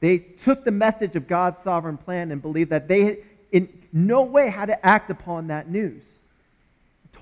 They 0.00 0.18
took 0.18 0.64
the 0.64 0.70
message 0.70 1.16
of 1.16 1.26
God's 1.26 1.62
sovereign 1.62 1.96
plan 1.96 2.30
and 2.30 2.42
believed 2.42 2.70
that 2.70 2.88
they 2.88 3.18
in 3.52 3.68
no 3.92 4.22
way 4.22 4.50
had 4.50 4.66
to 4.66 4.86
act 4.86 5.10
upon 5.10 5.46
that 5.48 5.70
news. 5.70 6.02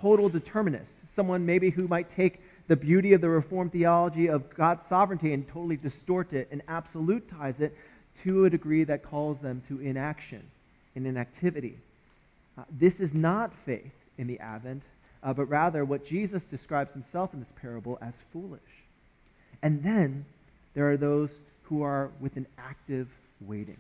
Total 0.01 0.29
determinist. 0.29 0.93
Someone 1.15 1.47
maybe 1.47 1.71
who 1.71 1.87
might 1.87 2.15
take 2.17 2.41
the 2.67 2.77
beauty 2.77 3.13
of 3.13 3.21
the 3.21 3.29
Reformed 3.29 3.73
theology 3.73 4.29
of 4.29 4.55
God's 4.55 4.87
sovereignty 4.89 5.33
and 5.33 5.47
totally 5.49 5.77
distort 5.77 6.33
it 6.33 6.49
and 6.51 6.65
absolutize 6.67 7.61
it 7.61 7.77
to 8.27 8.47
a 8.47 8.51
degree 8.51 8.85
that 8.85 9.03
calls 9.03 9.39
them 9.41 9.63
to 9.69 9.81
inaction 9.81 10.43
and 10.95 11.07
inactivity. 11.07 11.77
Uh, 12.57 12.63
this 12.71 13.01
is 13.01 13.13
not 13.13 13.53
faith 13.67 13.93
in 14.17 14.27
the 14.27 14.39
Advent, 14.41 14.83
uh, 15.23 15.33
but 15.33 15.45
rather 15.47 15.85
what 15.85 16.07
Jesus 16.07 16.43
describes 16.45 16.93
himself 16.93 17.35
in 17.35 17.41
this 17.41 17.49
parable 17.61 17.99
as 18.01 18.15
foolish. 18.33 18.61
And 19.63 19.83
then 19.83 20.25
there 20.75 20.91
are 20.91 20.97
those 20.97 21.31
who 21.65 21.83
are 21.83 22.11
with 22.21 22.37
an 22.37 22.47
active 22.57 23.09
waiting, 23.41 23.79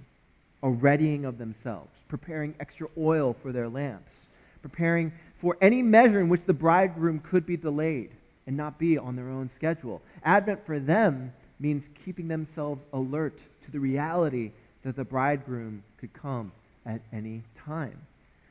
a 0.62 0.68
readying 0.68 1.24
of 1.24 1.38
themselves, 1.38 1.90
preparing 2.08 2.54
extra 2.60 2.88
oil 2.98 3.36
for 3.42 3.52
their 3.52 3.68
lamps, 3.68 4.12
preparing 4.60 5.12
for 5.40 5.56
any 5.60 5.82
measure 5.82 6.20
in 6.20 6.28
which 6.28 6.44
the 6.44 6.52
bridegroom 6.52 7.20
could 7.20 7.46
be 7.46 7.56
delayed 7.56 8.10
and 8.46 8.56
not 8.56 8.78
be 8.78 8.98
on 8.98 9.16
their 9.16 9.28
own 9.28 9.50
schedule. 9.56 10.02
Advent 10.24 10.64
for 10.66 10.78
them 10.78 11.32
means 11.60 11.84
keeping 12.04 12.28
themselves 12.28 12.82
alert 12.92 13.38
to 13.64 13.70
the 13.70 13.80
reality 13.80 14.50
that 14.82 14.96
the 14.96 15.04
bridegroom 15.04 15.82
could 15.98 16.12
come 16.12 16.52
at 16.84 17.00
any 17.12 17.42
time. 17.64 17.98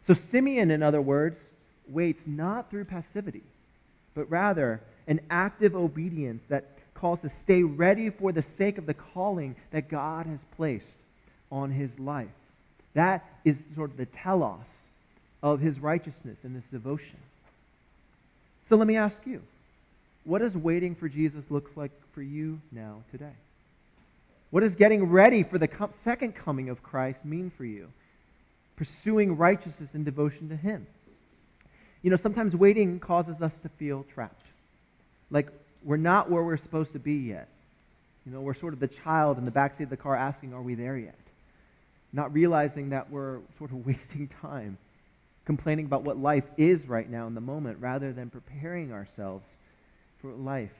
So 0.08 0.14
Simeon, 0.14 0.72
in 0.72 0.82
other 0.84 1.02
words, 1.02 1.40
waits 1.88 2.22
not 2.26 2.70
through 2.70 2.86
passivity, 2.86 3.44
but 4.16 4.30
rather 4.30 4.82
an 5.08 5.20
active 5.30 5.76
obedience 5.76 6.42
that 6.50 6.66
calls 6.94 7.20
to 7.20 7.30
stay 7.44 7.64
ready 7.64 8.10
for 8.10 8.32
the 8.32 8.42
sake 8.42 8.78
of 8.78 8.86
the 8.86 8.94
calling 8.94 9.56
that 9.72 9.90
God 9.90 10.26
has 10.26 10.40
placed 10.56 10.86
on 11.52 11.72
his 11.72 11.90
life. 12.00 12.28
That 12.94 13.26
is 13.44 13.56
sort 13.76 13.92
of 13.92 13.98
the 13.98 14.06
telos 14.06 14.60
of 15.42 15.60
his 15.60 15.80
righteousness 15.80 16.38
and 16.44 16.56
his 16.56 16.64
devotion. 16.72 17.18
So 18.68 18.78
let 18.78 18.88
me 18.88 18.96
ask 18.96 19.16
you, 19.26 19.42
what 20.24 20.42
does 20.42 20.56
waiting 20.56 20.96
for 20.96 21.10
Jesus 21.10 21.44
look 21.50 21.72
like 21.76 21.92
for 22.14 22.22
you 22.22 22.62
now 22.72 23.04
today? 23.12 23.36
What 24.52 24.62
does 24.62 24.76
getting 24.76 25.06
ready 25.06 25.44
for 25.44 25.58
the 25.58 25.70
second 26.04 26.36
coming 26.36 26.70
of 26.70 26.84
Christ 26.84 27.26
mean 27.26 27.52
for 27.58 27.66
you? 27.66 27.90
Pursuing 28.76 29.36
righteousness 29.36 29.90
and 29.94 30.06
devotion 30.06 30.50
to 30.50 30.56
him. 30.56 30.86
You 32.02 32.12
know, 32.12 32.18
sometimes 32.18 32.56
waiting 32.56 33.00
causes 33.00 33.42
us 33.42 33.52
to 33.64 33.70
feel 33.70 34.06
trapped. 34.14 34.46
Like 35.32 35.50
we're 35.84 35.98
not 35.98 36.30
where 36.30 36.44
we're 36.44 36.58
supposed 36.58 36.94
to 36.94 37.00
be 37.00 37.16
yet. 37.16 37.48
You 38.26 38.32
know, 38.32 38.42
we're 38.42 38.54
sort 38.54 38.74
of 38.74 38.80
the 38.80 38.88
child 38.88 39.38
in 39.38 39.46
the 39.46 39.52
backseat 39.52 39.82
of 39.82 39.90
the 39.90 39.98
car 39.98 40.16
asking, 40.16 40.54
Are 40.54 40.62
we 40.62 40.76
there 40.76 40.98
yet? 40.98 41.18
Not 42.14 42.34
realizing 42.34 42.90
that 42.90 43.10
we're 43.10 43.40
sort 43.58 43.72
of 43.72 43.86
wasting 43.86 44.30
time 44.42 44.78
complaining 45.46 45.86
about 45.86 46.04
what 46.04 46.18
life 46.18 46.46
is 46.58 46.88
right 46.88 47.10
now 47.10 47.28
in 47.28 47.36
the 47.36 47.42
moment 47.42 47.78
rather 47.82 48.14
than 48.14 48.30
preparing 48.30 48.94
ourselves 48.94 49.46
for 50.24 50.32
life 50.32 50.74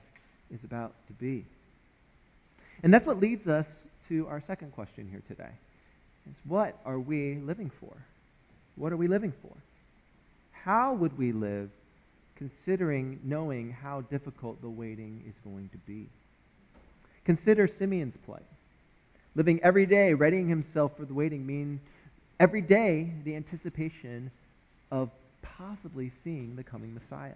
is 0.50 0.64
about 0.64 0.92
to 1.06 1.12
be. 1.12 1.44
And 2.82 2.92
that's 2.92 3.06
what 3.06 3.20
leads 3.20 3.46
us 3.46 3.66
to 4.08 4.26
our 4.26 4.42
second 4.44 4.72
question 4.72 5.08
here 5.08 5.22
today. 5.28 5.52
Is 6.28 6.34
what 6.48 6.76
are 6.84 6.98
we 6.98 7.36
living 7.36 7.70
for? 7.78 7.94
What 8.74 8.92
are 8.92 8.96
we 8.96 9.06
living 9.06 9.32
for? 9.40 9.54
how 10.64 10.94
would 10.94 11.16
we 11.18 11.30
live 11.30 11.68
considering 12.36 13.20
knowing 13.22 13.70
how 13.70 14.00
difficult 14.00 14.60
the 14.62 14.68
waiting 14.68 15.22
is 15.28 15.34
going 15.44 15.68
to 15.68 15.78
be? 15.86 16.06
Consider 17.26 17.68
Simeon's 17.68 18.16
plight. 18.24 18.46
Living 19.34 19.60
every 19.62 19.84
day, 19.84 20.14
readying 20.14 20.48
himself 20.48 20.96
for 20.96 21.04
the 21.04 21.12
waiting, 21.12 21.46
mean 21.46 21.80
every 22.40 22.62
day 22.62 23.12
the 23.24 23.36
anticipation 23.36 24.30
of 24.90 25.10
possibly 25.42 26.10
seeing 26.22 26.56
the 26.56 26.64
coming 26.64 26.94
Messiah, 26.94 27.32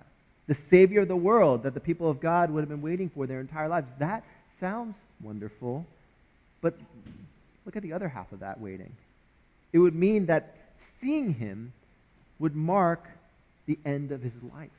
the 0.49 0.55
Savior 0.55 1.03
of 1.03 1.09
the 1.09 1.17
world 1.17 1.63
that 1.63 1.75
the 1.75 1.81
people 1.81 2.11
of 2.11 2.21
God 2.21 2.51
would 2.51 2.61
have 2.61 2.69
been 2.69 2.83
waiting 2.83 3.11
for 3.11 3.27
their 3.27 3.41
entire 3.41 3.69
lives. 3.69 3.87
That 3.99 4.25
sounds 4.59 4.97
wonderful, 5.23 5.87
but 6.61 6.75
look 7.65 7.77
at 7.77 7.83
the 7.83 7.93
other 7.93 8.09
half 8.09 8.33
of 8.33 8.41
that 8.41 8.61
waiting. 8.61 8.91
It 9.73 9.79
would 9.79 9.95
mean 9.95 10.27
that 10.27 10.57
seeing 11.01 11.35
him 11.35 11.73
would 12.39 12.57
mark 12.57 13.05
the 13.67 13.79
end 13.85 14.11
of 14.11 14.23
his 14.23 14.33
life. 14.55 14.71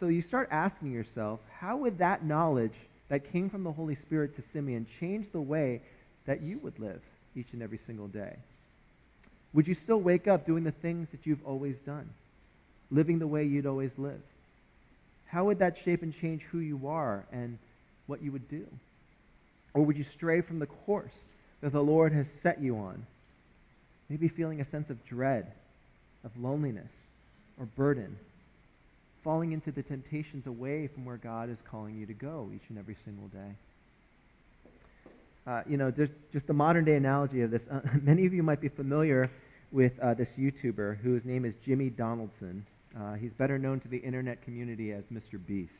So 0.00 0.08
you 0.08 0.22
start 0.22 0.48
asking 0.50 0.92
yourself, 0.92 1.40
how 1.58 1.76
would 1.76 1.98
that 1.98 2.24
knowledge 2.24 2.74
that 3.08 3.30
came 3.32 3.50
from 3.50 3.62
the 3.62 3.72
Holy 3.72 3.94
Spirit 3.94 4.34
to 4.36 4.42
Simeon 4.52 4.86
change 4.98 5.26
the 5.30 5.40
way 5.40 5.82
that 6.26 6.42
you 6.42 6.58
would 6.58 6.78
live 6.78 7.00
each 7.36 7.48
and 7.52 7.62
every 7.62 7.78
single 7.86 8.08
day? 8.08 8.34
Would 9.52 9.68
you 9.68 9.74
still 9.74 10.00
wake 10.00 10.26
up 10.26 10.46
doing 10.46 10.64
the 10.64 10.72
things 10.72 11.08
that 11.10 11.20
you've 11.24 11.44
always 11.46 11.76
done, 11.84 12.08
living 12.90 13.18
the 13.18 13.26
way 13.26 13.44
you'd 13.44 13.66
always 13.66 13.90
live? 13.96 14.20
How 15.26 15.44
would 15.44 15.60
that 15.60 15.76
shape 15.84 16.02
and 16.02 16.14
change 16.20 16.42
who 16.50 16.58
you 16.58 16.88
are 16.88 17.24
and 17.32 17.58
what 18.06 18.22
you 18.22 18.32
would 18.32 18.48
do? 18.48 18.66
Or 19.74 19.84
would 19.84 19.96
you 19.96 20.04
stray 20.04 20.40
from 20.40 20.58
the 20.58 20.66
course 20.66 21.14
that 21.60 21.72
the 21.72 21.82
Lord 21.82 22.12
has 22.12 22.26
set 22.42 22.60
you 22.60 22.76
on? 22.76 23.06
Maybe 24.08 24.28
feeling 24.28 24.60
a 24.60 24.68
sense 24.70 24.90
of 24.90 25.04
dread 25.06 25.52
of 26.24 26.32
loneliness 26.36 26.90
or 27.58 27.66
burden, 27.66 28.16
falling 29.22 29.52
into 29.52 29.70
the 29.70 29.82
temptations 29.82 30.46
away 30.46 30.88
from 30.88 31.04
where 31.04 31.16
God 31.16 31.48
is 31.48 31.58
calling 31.70 31.96
you 31.96 32.06
to 32.06 32.14
go 32.14 32.50
each 32.54 32.68
and 32.68 32.78
every 32.78 32.96
single 33.04 33.28
day. 33.28 33.54
Uh, 35.46 35.62
you 35.68 35.76
know, 35.76 35.90
there's 35.90 36.10
just 36.32 36.46
the 36.46 36.52
modern 36.52 36.84
day 36.84 36.94
analogy 36.94 37.42
of 37.42 37.50
this. 37.50 37.62
Uh, 37.70 37.80
many 38.02 38.26
of 38.26 38.34
you 38.34 38.42
might 38.42 38.60
be 38.60 38.68
familiar 38.68 39.30
with 39.72 39.92
uh, 40.00 40.14
this 40.14 40.28
YouTuber 40.38 40.98
whose 40.98 41.24
name 41.24 41.44
is 41.44 41.54
Jimmy 41.64 41.90
Donaldson. 41.90 42.66
Uh, 42.98 43.14
he's 43.14 43.32
better 43.32 43.58
known 43.58 43.80
to 43.80 43.88
the 43.88 43.98
internet 43.98 44.42
community 44.42 44.92
as 44.92 45.04
Mr. 45.12 45.38
Beast. 45.46 45.72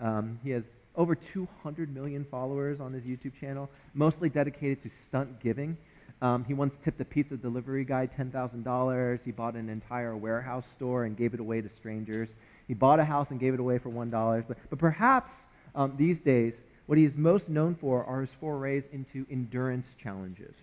Um, 0.00 0.38
he 0.42 0.50
has 0.50 0.64
over 0.96 1.14
200 1.14 1.94
million 1.94 2.26
followers 2.30 2.80
on 2.80 2.92
his 2.92 3.04
YouTube 3.04 3.32
channel, 3.40 3.70
mostly 3.94 4.28
dedicated 4.28 4.82
to 4.82 4.90
stunt 5.06 5.40
giving. 5.40 5.76
Um, 6.20 6.44
he 6.44 6.54
once 6.54 6.74
tipped 6.84 7.00
a 7.00 7.04
pizza 7.04 7.36
delivery 7.36 7.84
guy 7.84 8.06
$10,000. 8.06 9.18
He 9.24 9.32
bought 9.32 9.54
an 9.54 9.68
entire 9.68 10.16
warehouse 10.16 10.64
store 10.76 11.04
and 11.04 11.16
gave 11.16 11.34
it 11.34 11.40
away 11.40 11.60
to 11.62 11.70
strangers. 11.78 12.28
He 12.68 12.74
bought 12.74 13.00
a 13.00 13.04
house 13.04 13.26
and 13.30 13.40
gave 13.40 13.54
it 13.54 13.60
away 13.60 13.78
for 13.78 13.88
$1. 13.88 14.44
But, 14.46 14.56
but 14.70 14.78
perhaps 14.78 15.30
um, 15.74 15.94
these 15.96 16.20
days, 16.20 16.52
what 16.86 16.98
he 16.98 17.04
is 17.04 17.12
most 17.16 17.48
known 17.48 17.74
for 17.80 18.04
are 18.04 18.20
his 18.20 18.30
forays 18.38 18.84
into 18.92 19.26
endurance 19.30 19.86
challenges 20.02 20.54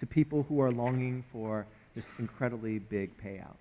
to 0.00 0.06
people 0.06 0.44
who 0.48 0.60
are 0.60 0.70
longing 0.70 1.24
for 1.32 1.66
this 1.94 2.04
incredibly 2.18 2.78
big 2.78 3.10
payout. 3.22 3.56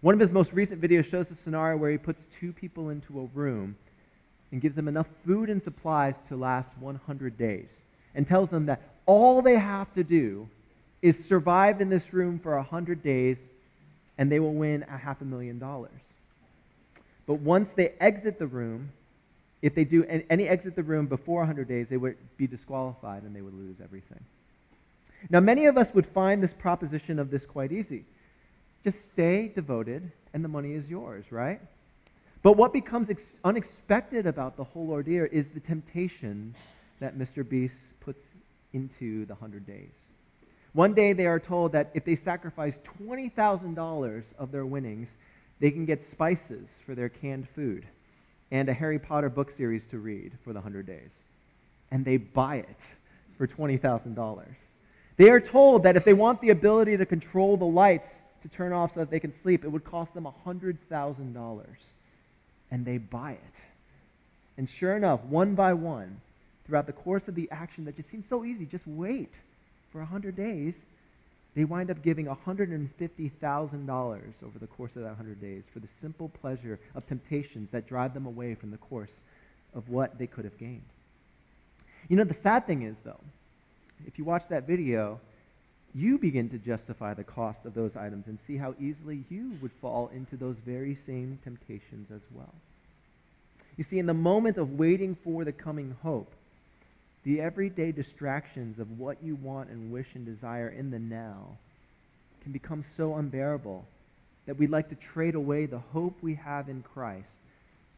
One 0.00 0.14
of 0.14 0.20
his 0.20 0.30
most 0.30 0.52
recent 0.52 0.80
videos 0.80 1.06
shows 1.06 1.30
a 1.30 1.34
scenario 1.34 1.76
where 1.76 1.90
he 1.90 1.98
puts 1.98 2.20
two 2.38 2.52
people 2.52 2.90
into 2.90 3.20
a 3.20 3.24
room 3.38 3.76
and 4.52 4.60
gives 4.60 4.76
them 4.76 4.88
enough 4.88 5.06
food 5.24 5.50
and 5.50 5.62
supplies 5.62 6.14
to 6.28 6.36
last 6.36 6.68
100 6.78 7.38
days 7.38 7.68
and 8.14 8.28
tells 8.28 8.50
them 8.50 8.66
that 8.66 8.82
all 9.06 9.42
they 9.42 9.56
have 9.56 9.92
to 9.94 10.04
do 10.04 10.48
is 11.02 11.24
survive 11.24 11.80
in 11.80 11.88
this 11.88 12.12
room 12.12 12.38
for 12.38 12.56
100 12.56 13.02
days 13.02 13.36
and 14.18 14.30
they 14.30 14.40
will 14.40 14.54
win 14.54 14.84
a 14.88 14.96
half 14.96 15.20
a 15.20 15.24
million 15.24 15.58
dollars. 15.58 15.90
But 17.26 17.34
once 17.34 17.68
they 17.74 17.92
exit 18.00 18.38
the 18.38 18.46
room, 18.46 18.92
if 19.62 19.74
they 19.74 19.84
do 19.84 20.04
any 20.30 20.48
exit 20.48 20.76
the 20.76 20.82
room 20.82 21.06
before 21.06 21.40
100 21.40 21.66
days, 21.66 21.86
they 21.88 21.96
would 21.96 22.16
be 22.36 22.46
disqualified 22.46 23.24
and 23.24 23.34
they 23.34 23.40
would 23.40 23.54
lose 23.54 23.76
everything. 23.82 24.20
Now, 25.28 25.40
many 25.40 25.66
of 25.66 25.76
us 25.76 25.92
would 25.92 26.06
find 26.06 26.42
this 26.42 26.52
proposition 26.52 27.18
of 27.18 27.30
this 27.30 27.44
quite 27.44 27.72
easy. 27.72 28.04
Just 28.86 29.10
stay 29.10 29.50
devoted 29.52 30.12
and 30.32 30.44
the 30.44 30.48
money 30.48 30.74
is 30.74 30.86
yours, 30.86 31.24
right? 31.32 31.60
But 32.44 32.56
what 32.56 32.72
becomes 32.72 33.10
ex- 33.10 33.20
unexpected 33.42 34.28
about 34.28 34.56
the 34.56 34.62
whole 34.62 34.90
ordeal 34.90 35.26
is 35.32 35.44
the 35.52 35.58
temptation 35.58 36.54
that 37.00 37.18
Mr. 37.18 37.46
Beast 37.46 37.74
puts 37.98 38.22
into 38.72 39.26
the 39.26 39.32
100 39.32 39.66
days. 39.66 39.90
One 40.72 40.94
day 40.94 41.14
they 41.14 41.26
are 41.26 41.40
told 41.40 41.72
that 41.72 41.90
if 41.94 42.04
they 42.04 42.14
sacrifice 42.14 42.74
$20,000 43.02 44.22
of 44.38 44.52
their 44.52 44.64
winnings, 44.64 45.08
they 45.58 45.72
can 45.72 45.84
get 45.84 46.08
spices 46.12 46.68
for 46.84 46.94
their 46.94 47.08
canned 47.08 47.48
food 47.56 47.84
and 48.52 48.68
a 48.68 48.72
Harry 48.72 49.00
Potter 49.00 49.28
book 49.28 49.50
series 49.56 49.82
to 49.90 49.98
read 49.98 50.30
for 50.44 50.52
the 50.52 50.60
100 50.60 50.86
days. 50.86 51.10
And 51.90 52.04
they 52.04 52.18
buy 52.18 52.58
it 52.58 52.78
for 53.36 53.48
$20,000. 53.48 54.44
They 55.16 55.30
are 55.30 55.40
told 55.40 55.82
that 55.82 55.96
if 55.96 56.04
they 56.04 56.12
want 56.12 56.40
the 56.40 56.50
ability 56.50 56.96
to 56.98 57.04
control 57.04 57.56
the 57.56 57.64
lights 57.64 58.10
to 58.48 58.56
turn 58.56 58.72
off 58.72 58.94
so 58.94 59.00
that 59.00 59.10
they 59.10 59.20
can 59.20 59.32
sleep, 59.42 59.64
it 59.64 59.68
would 59.68 59.84
cost 59.84 60.14
them 60.14 60.26
$100,000. 60.46 61.64
And 62.70 62.84
they 62.84 62.98
buy 62.98 63.32
it. 63.32 63.40
And 64.56 64.68
sure 64.78 64.96
enough, 64.96 65.20
one 65.24 65.54
by 65.54 65.72
one, 65.74 66.20
throughout 66.66 66.86
the 66.86 66.92
course 66.92 67.28
of 67.28 67.34
the 67.34 67.48
action 67.50 67.84
that 67.84 67.96
just 67.96 68.10
seems 68.10 68.24
so 68.28 68.44
easy, 68.44 68.66
just 68.66 68.86
wait 68.86 69.32
for 69.92 69.98
100 69.98 70.34
days, 70.36 70.74
they 71.54 71.64
wind 71.64 71.90
up 71.90 72.02
giving 72.02 72.26
$150,000 72.26 72.88
over 74.44 74.58
the 74.58 74.66
course 74.66 74.90
of 74.96 75.02
that 75.02 75.08
100 75.08 75.40
days 75.40 75.62
for 75.72 75.78
the 75.78 75.88
simple 76.02 76.28
pleasure 76.40 76.78
of 76.94 77.06
temptations 77.06 77.70
that 77.72 77.88
drive 77.88 78.14
them 78.14 78.26
away 78.26 78.54
from 78.54 78.70
the 78.70 78.76
course 78.76 79.12
of 79.74 79.88
what 79.88 80.18
they 80.18 80.26
could 80.26 80.44
have 80.44 80.58
gained. 80.58 80.82
You 82.08 82.16
know, 82.16 82.24
the 82.24 82.34
sad 82.34 82.66
thing 82.66 82.82
is, 82.82 82.96
though, 83.04 83.20
if 84.06 84.18
you 84.18 84.24
watch 84.24 84.42
that 84.50 84.66
video, 84.66 85.20
you 85.96 86.18
begin 86.18 86.50
to 86.50 86.58
justify 86.58 87.14
the 87.14 87.24
cost 87.24 87.64
of 87.64 87.72
those 87.72 87.96
items 87.96 88.26
and 88.26 88.38
see 88.46 88.58
how 88.58 88.74
easily 88.78 89.24
you 89.30 89.52
would 89.62 89.70
fall 89.80 90.10
into 90.14 90.36
those 90.36 90.56
very 90.66 90.94
same 91.06 91.38
temptations 91.42 92.08
as 92.14 92.20
well. 92.34 92.52
You 93.78 93.84
see, 93.84 93.98
in 93.98 94.04
the 94.04 94.12
moment 94.12 94.58
of 94.58 94.78
waiting 94.78 95.16
for 95.24 95.44
the 95.44 95.52
coming 95.52 95.96
hope, 96.02 96.30
the 97.24 97.40
everyday 97.40 97.92
distractions 97.92 98.78
of 98.78 98.98
what 98.98 99.16
you 99.22 99.36
want 99.36 99.70
and 99.70 99.90
wish 99.90 100.08
and 100.14 100.26
desire 100.26 100.68
in 100.68 100.90
the 100.90 100.98
now 100.98 101.56
can 102.42 102.52
become 102.52 102.84
so 102.98 103.16
unbearable 103.16 103.86
that 104.44 104.58
we'd 104.58 104.70
like 104.70 104.90
to 104.90 104.96
trade 104.96 105.34
away 105.34 105.64
the 105.64 105.78
hope 105.78 106.14
we 106.20 106.34
have 106.34 106.68
in 106.68 106.82
Christ 106.82 107.26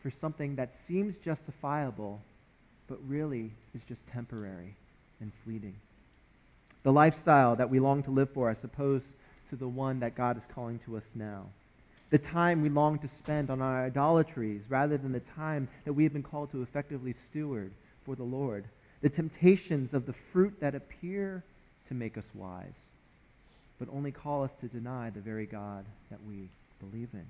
for 0.02 0.12
something 0.20 0.54
that 0.54 0.70
seems 0.86 1.16
justifiable, 1.24 2.20
but 2.88 2.98
really 3.08 3.50
is 3.74 3.82
just 3.88 4.00
temporary 4.12 4.76
and 5.20 5.32
fleeting. 5.44 5.74
The 6.88 6.92
lifestyle 6.92 7.54
that 7.56 7.68
we 7.68 7.80
long 7.80 8.02
to 8.04 8.10
live 8.10 8.30
for 8.32 8.48
as 8.48 8.64
opposed 8.64 9.04
to 9.50 9.56
the 9.56 9.68
one 9.68 10.00
that 10.00 10.14
God 10.14 10.38
is 10.38 10.42
calling 10.54 10.80
to 10.86 10.96
us 10.96 11.02
now. 11.14 11.44
The 12.08 12.16
time 12.16 12.62
we 12.62 12.70
long 12.70 12.98
to 13.00 13.08
spend 13.18 13.50
on 13.50 13.60
our 13.60 13.84
idolatries 13.84 14.62
rather 14.70 14.96
than 14.96 15.12
the 15.12 15.20
time 15.36 15.68
that 15.84 15.92
we 15.92 16.04
have 16.04 16.14
been 16.14 16.22
called 16.22 16.50
to 16.52 16.62
effectively 16.62 17.14
steward 17.28 17.72
for 18.06 18.16
the 18.16 18.22
Lord. 18.22 18.64
The 19.02 19.10
temptations 19.10 19.92
of 19.92 20.06
the 20.06 20.14
fruit 20.32 20.54
that 20.60 20.74
appear 20.74 21.44
to 21.88 21.94
make 21.94 22.16
us 22.16 22.24
wise, 22.34 22.72
but 23.78 23.88
only 23.92 24.10
call 24.10 24.44
us 24.44 24.52
to 24.62 24.66
deny 24.68 25.10
the 25.10 25.20
very 25.20 25.44
God 25.44 25.84
that 26.08 26.20
we 26.26 26.48
believe 26.80 27.10
in. 27.12 27.26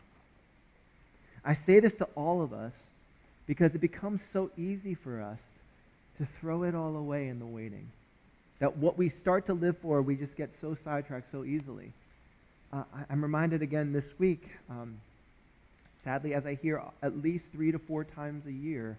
I 1.45 1.55
say 1.55 1.81
this 1.81 1.97
to 1.97 2.07
all 2.15 2.43
of 2.43 2.53
us 2.53 2.75
because 3.49 3.75
it 3.75 3.81
becomes 3.81 4.21
so 4.33 4.53
easy 4.57 4.95
for 4.95 5.21
us 5.21 5.41
to 6.19 6.29
throw 6.41 6.63
it 6.63 6.77
all 6.77 6.95
away 6.95 7.27
in 7.27 7.41
the 7.41 7.47
waiting. 7.47 7.89
That 8.61 8.77
what 8.77 8.99
we 8.99 9.09
start 9.09 9.47
to 9.47 9.55
live 9.55 9.77
for, 9.81 10.03
we 10.03 10.17
just 10.17 10.37
get 10.37 10.51
so 10.61 10.77
sidetracked 10.85 11.31
so 11.31 11.45
easily. 11.45 11.93
Uh, 12.73 12.83
I, 13.09 13.13
am 13.13 13.23
reminded 13.23 13.63
again 13.63 13.93
this 13.93 14.05
week, 14.19 14.49
um, 14.69 15.01
sadly, 16.05 16.35
as 16.35 16.45
I 16.45 16.55
hear 16.55 16.83
at 17.03 17.23
least 17.23 17.45
three 17.53 17.73
to 17.73 17.79
four 17.79 18.05
times 18.05 18.47
a 18.47 18.53
year 18.53 18.99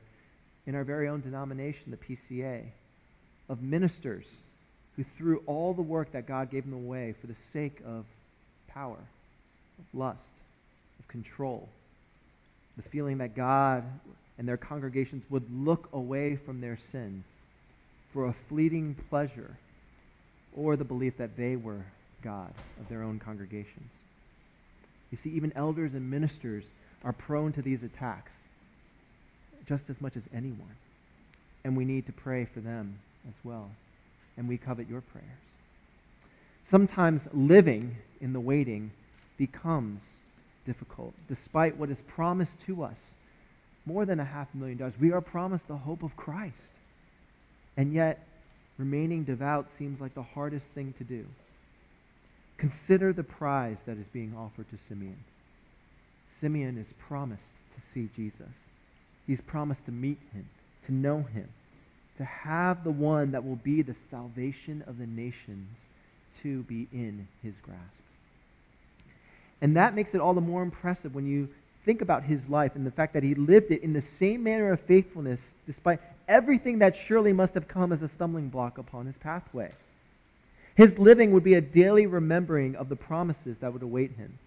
in 0.65 0.75
our 0.75 0.83
very 0.83 1.07
own 1.09 1.21
denomination, 1.21 1.91
the 1.91 2.15
PCA, 2.15 2.63
of 3.49 3.61
ministers 3.61 4.25
who 4.95 5.03
threw 5.17 5.41
all 5.45 5.73
the 5.73 5.81
work 5.81 6.11
that 6.13 6.27
God 6.27 6.51
gave 6.51 6.63
them 6.63 6.73
away 6.73 7.15
for 7.19 7.27
the 7.27 7.35
sake 7.53 7.81
of 7.85 8.05
power, 8.67 8.97
of 8.97 9.99
lust, 9.99 10.19
of 10.99 11.07
control, 11.07 11.67
the 12.77 12.83
feeling 12.89 13.17
that 13.17 13.35
God 13.35 13.83
and 14.37 14.47
their 14.47 14.57
congregations 14.57 15.23
would 15.29 15.45
look 15.53 15.89
away 15.93 16.37
from 16.45 16.61
their 16.61 16.79
sin 16.91 17.23
for 18.13 18.25
a 18.25 18.35
fleeting 18.47 18.95
pleasure 19.09 19.57
or 20.55 20.75
the 20.75 20.83
belief 20.83 21.17
that 21.17 21.37
they 21.37 21.55
were 21.55 21.85
God 22.21 22.53
of 22.79 22.89
their 22.89 23.03
own 23.03 23.19
congregations. 23.19 23.89
You 25.11 25.17
see, 25.17 25.29
even 25.31 25.53
elders 25.55 25.93
and 25.93 26.09
ministers 26.09 26.63
are 27.03 27.13
prone 27.13 27.53
to 27.53 27.61
these 27.61 27.83
attacks 27.83 28.31
just 29.67 29.89
as 29.89 30.01
much 30.01 30.17
as 30.17 30.23
anyone. 30.33 30.75
And 31.63 31.77
we 31.77 31.85
need 31.85 32.05
to 32.07 32.11
pray 32.11 32.45
for 32.45 32.59
them 32.59 32.99
as 33.27 33.35
well. 33.43 33.69
And 34.37 34.47
we 34.47 34.57
covet 34.57 34.89
your 34.89 35.01
prayers. 35.01 35.27
Sometimes 36.69 37.21
living 37.33 37.95
in 38.21 38.33
the 38.33 38.39
waiting 38.39 38.91
becomes 39.37 40.01
difficult, 40.65 41.13
despite 41.27 41.77
what 41.77 41.89
is 41.89 41.97
promised 42.07 42.51
to 42.65 42.83
us 42.83 42.97
more 43.85 44.05
than 44.05 44.19
a 44.19 44.25
half 44.25 44.53
million 44.53 44.77
dollars. 44.77 44.93
We 44.99 45.11
are 45.11 45.21
promised 45.21 45.67
the 45.67 45.77
hope 45.77 46.03
of 46.03 46.15
Christ. 46.15 46.55
And 47.79 47.93
yet, 47.93 48.19
remaining 48.77 49.23
devout 49.23 49.69
seems 49.77 50.01
like 50.01 50.13
the 50.13 50.21
hardest 50.21 50.65
thing 50.75 50.93
to 50.97 51.05
do. 51.05 51.25
Consider 52.57 53.13
the 53.13 53.23
prize 53.23 53.77
that 53.85 53.97
is 53.97 54.05
being 54.11 54.35
offered 54.37 54.69
to 54.71 54.77
Simeon. 54.89 55.15
Simeon 56.41 56.77
is 56.77 56.93
promised 57.07 57.41
to 57.75 57.93
see 57.93 58.09
Jesus. 58.17 58.51
He's 59.25 59.39
promised 59.39 59.85
to 59.85 59.93
meet 59.93 60.17
him, 60.33 60.49
to 60.87 60.93
know 60.93 61.21
him, 61.21 61.47
to 62.17 62.25
have 62.25 62.83
the 62.83 62.91
one 62.91 63.31
that 63.31 63.45
will 63.45 63.55
be 63.55 63.81
the 63.81 63.95
salvation 64.11 64.83
of 64.85 64.97
the 64.97 65.07
nations 65.07 65.69
to 66.43 66.63
be 66.63 66.85
in 66.91 67.29
his 67.41 67.53
grasp. 67.63 67.79
And 69.61 69.77
that 69.77 69.95
makes 69.95 70.13
it 70.13 70.19
all 70.19 70.33
the 70.33 70.41
more 70.41 70.63
impressive 70.63 71.15
when 71.15 71.27
you 71.27 71.47
think 71.89 72.03
about 72.03 72.21
his 72.21 72.47
life 72.47 72.75
and 72.75 72.85
the 72.85 72.91
fact 72.91 73.13
that 73.13 73.23
he 73.23 73.33
lived 73.33 73.71
it 73.71 73.81
in 73.81 73.93
the 73.93 74.03
same 74.19 74.43
manner 74.43 74.71
of 74.71 74.79
faithfulness 74.81 75.39
despite 75.65 75.99
everything 76.27 76.77
that 76.77 76.95
surely 76.95 77.33
must 77.33 77.55
have 77.55 77.67
come 77.67 77.91
as 77.91 78.03
a 78.03 78.09
stumbling 78.09 78.47
block 78.47 78.77
upon 78.77 79.07
his 79.07 79.15
pathway. 79.15 79.71
His 80.75 80.99
living 80.99 81.31
would 81.31 81.43
be 81.43 81.55
a 81.55 81.61
daily 81.61 82.05
remembering 82.05 82.75
of 82.75 82.89
the 82.89 82.95
promises 82.95 83.57
that 83.61 83.73
would 83.73 83.81
await 83.81 84.11
him. 84.11 84.37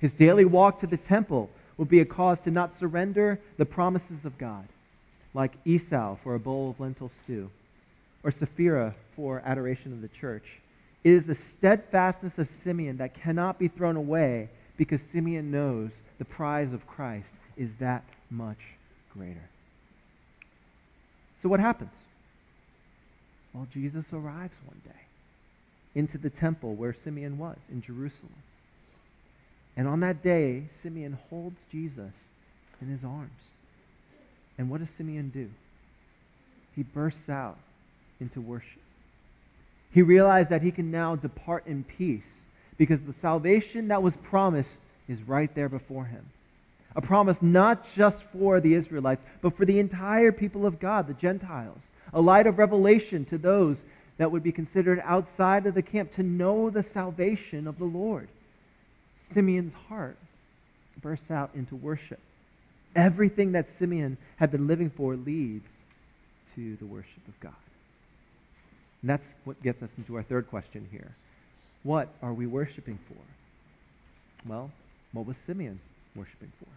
His 0.00 0.12
daily 0.12 0.44
walk 0.44 0.80
to 0.80 0.86
the 0.86 0.98
temple 0.98 1.48
would 1.78 1.88
be 1.88 2.00
a 2.00 2.04
cause 2.04 2.36
to 2.40 2.50
not 2.50 2.78
surrender 2.78 3.40
the 3.56 3.64
promises 3.64 4.26
of 4.26 4.36
God, 4.36 4.68
like 5.32 5.52
Esau 5.64 6.16
for 6.22 6.34
a 6.34 6.38
bowl 6.38 6.72
of 6.72 6.78
lentil 6.78 7.10
stew, 7.24 7.48
or 8.22 8.30
Sapphira 8.30 8.94
for 9.16 9.40
adoration 9.46 9.94
of 9.94 10.02
the 10.02 10.08
church. 10.08 10.44
It 11.04 11.12
is 11.12 11.24
the 11.24 11.36
steadfastness 11.56 12.36
of 12.36 12.50
Simeon 12.62 12.98
that 12.98 13.14
cannot 13.14 13.58
be 13.58 13.68
thrown 13.68 13.96
away 13.96 14.50
because 14.76 15.00
Simeon 15.10 15.50
knows 15.50 15.90
the 16.22 16.26
prize 16.26 16.72
of 16.72 16.86
Christ 16.86 17.32
is 17.56 17.68
that 17.80 18.04
much 18.30 18.60
greater. 19.12 19.48
So, 21.42 21.48
what 21.48 21.58
happens? 21.58 21.90
Well, 23.52 23.66
Jesus 23.74 24.04
arrives 24.12 24.54
one 24.64 24.80
day 24.84 25.00
into 25.96 26.18
the 26.18 26.30
temple 26.30 26.76
where 26.76 26.94
Simeon 27.02 27.38
was 27.38 27.56
in 27.72 27.82
Jerusalem. 27.82 28.36
And 29.76 29.88
on 29.88 29.98
that 30.00 30.22
day, 30.22 30.68
Simeon 30.80 31.18
holds 31.28 31.56
Jesus 31.72 32.12
in 32.80 32.86
his 32.86 33.02
arms. 33.02 33.40
And 34.58 34.70
what 34.70 34.78
does 34.78 34.94
Simeon 34.96 35.30
do? 35.30 35.50
He 36.76 36.84
bursts 36.84 37.28
out 37.28 37.58
into 38.20 38.40
worship. 38.40 38.80
He 39.90 40.02
realized 40.02 40.50
that 40.50 40.62
he 40.62 40.70
can 40.70 40.92
now 40.92 41.16
depart 41.16 41.66
in 41.66 41.82
peace 41.82 42.30
because 42.78 43.00
the 43.00 43.14
salvation 43.20 43.88
that 43.88 44.04
was 44.04 44.14
promised 44.18 44.70
is 45.08 45.20
right 45.22 45.52
there 45.54 45.68
before 45.68 46.04
him. 46.04 46.24
A 46.94 47.00
promise 47.00 47.40
not 47.40 47.86
just 47.94 48.18
for 48.32 48.60
the 48.60 48.74
Israelites, 48.74 49.22
but 49.40 49.56
for 49.56 49.64
the 49.64 49.78
entire 49.78 50.32
people 50.32 50.66
of 50.66 50.78
God, 50.78 51.06
the 51.06 51.14
Gentiles. 51.14 51.78
A 52.12 52.20
light 52.20 52.46
of 52.46 52.58
revelation 52.58 53.24
to 53.26 53.38
those 53.38 53.78
that 54.18 54.30
would 54.30 54.42
be 54.42 54.52
considered 54.52 55.00
outside 55.04 55.66
of 55.66 55.74
the 55.74 55.82
camp 55.82 56.14
to 56.14 56.22
know 56.22 56.68
the 56.68 56.82
salvation 56.82 57.66
of 57.66 57.78
the 57.78 57.84
Lord. 57.84 58.28
Simeon's 59.32 59.74
heart 59.88 60.16
bursts 61.00 61.30
out 61.30 61.50
into 61.54 61.74
worship. 61.76 62.20
Everything 62.94 63.52
that 63.52 63.70
Simeon 63.78 64.18
had 64.36 64.52
been 64.52 64.66
living 64.66 64.90
for 64.90 65.16
leads 65.16 65.66
to 66.54 66.76
the 66.76 66.84
worship 66.84 67.26
of 67.26 67.40
God. 67.40 67.54
And 69.00 69.10
that's 69.10 69.26
what 69.44 69.62
gets 69.62 69.82
us 69.82 69.88
into 69.96 70.16
our 70.16 70.22
third 70.22 70.48
question 70.48 70.86
here. 70.92 71.10
What 71.82 72.08
are 72.22 72.34
we 72.34 72.46
worshiping 72.46 72.98
for? 73.08 74.48
Well, 74.48 74.70
what 75.12 75.26
was 75.26 75.36
Simeon 75.46 75.80
worshiping 76.14 76.52
for? 76.58 76.68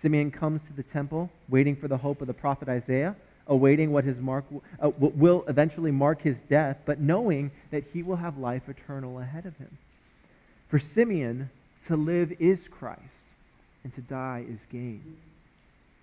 Simeon 0.00 0.30
comes 0.30 0.60
to 0.68 0.72
the 0.72 0.82
temple 0.82 1.30
waiting 1.48 1.74
for 1.76 1.88
the 1.88 1.96
hope 1.96 2.20
of 2.20 2.26
the 2.26 2.34
prophet 2.34 2.68
Isaiah 2.68 3.16
awaiting 3.46 3.92
what 3.92 4.04
his 4.04 4.18
mark 4.18 4.44
uh, 4.80 4.90
will 4.98 5.44
eventually 5.48 5.90
mark 5.90 6.20
his 6.20 6.36
death, 6.50 6.78
but 6.84 6.98
knowing 6.98 7.50
that 7.70 7.84
he 7.92 8.02
will 8.02 8.16
have 8.16 8.38
life 8.38 8.68
eternal 8.68 9.20
ahead 9.20 9.46
of 9.46 9.56
him. 9.56 9.78
For 10.68 10.78
Simeon, 10.78 11.50
to 11.86 11.96
live 11.96 12.32
is 12.40 12.60
Christ, 12.68 13.00
and 13.84 13.94
to 13.94 14.00
die 14.00 14.44
is 14.48 14.58
gain. 14.70 15.16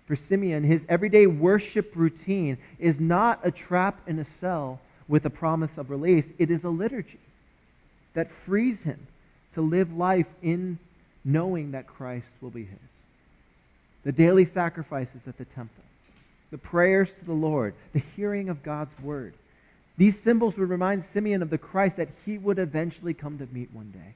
For 0.06 0.16
Simeon, 0.16 0.64
his 0.64 0.82
everyday 0.88 1.26
worship 1.26 1.92
routine 1.94 2.58
is 2.78 2.98
not 2.98 3.40
a 3.42 3.50
trap 3.50 4.00
in 4.06 4.18
a 4.18 4.26
cell 4.40 4.80
with 5.06 5.26
a 5.26 5.30
promise 5.30 5.76
of 5.76 5.90
release. 5.90 6.24
It 6.38 6.50
is 6.50 6.64
a 6.64 6.68
liturgy 6.68 7.20
that 8.14 8.30
frees 8.46 8.82
him 8.82 9.06
to 9.54 9.60
live 9.60 9.94
life 9.94 10.26
in 10.42 10.78
knowing 11.24 11.72
that 11.72 11.86
Christ 11.86 12.26
will 12.40 12.50
be 12.50 12.64
his. 12.64 12.78
The 14.04 14.12
daily 14.12 14.44
sacrifices 14.44 15.20
at 15.26 15.38
the 15.38 15.46
temple, 15.46 15.82
the 16.50 16.58
prayers 16.58 17.08
to 17.18 17.24
the 17.24 17.32
Lord, 17.32 17.74
the 17.92 18.02
hearing 18.16 18.48
of 18.48 18.62
God's 18.62 18.98
word. 19.00 19.34
These 19.96 20.20
symbols 20.20 20.56
would 20.56 20.68
remind 20.68 21.04
Simeon 21.12 21.42
of 21.42 21.50
the 21.50 21.58
Christ 21.58 21.96
that 21.96 22.08
he 22.26 22.36
would 22.36 22.58
eventually 22.58 23.14
come 23.14 23.38
to 23.38 23.46
meet 23.52 23.70
one 23.72 23.90
day. 23.92 24.14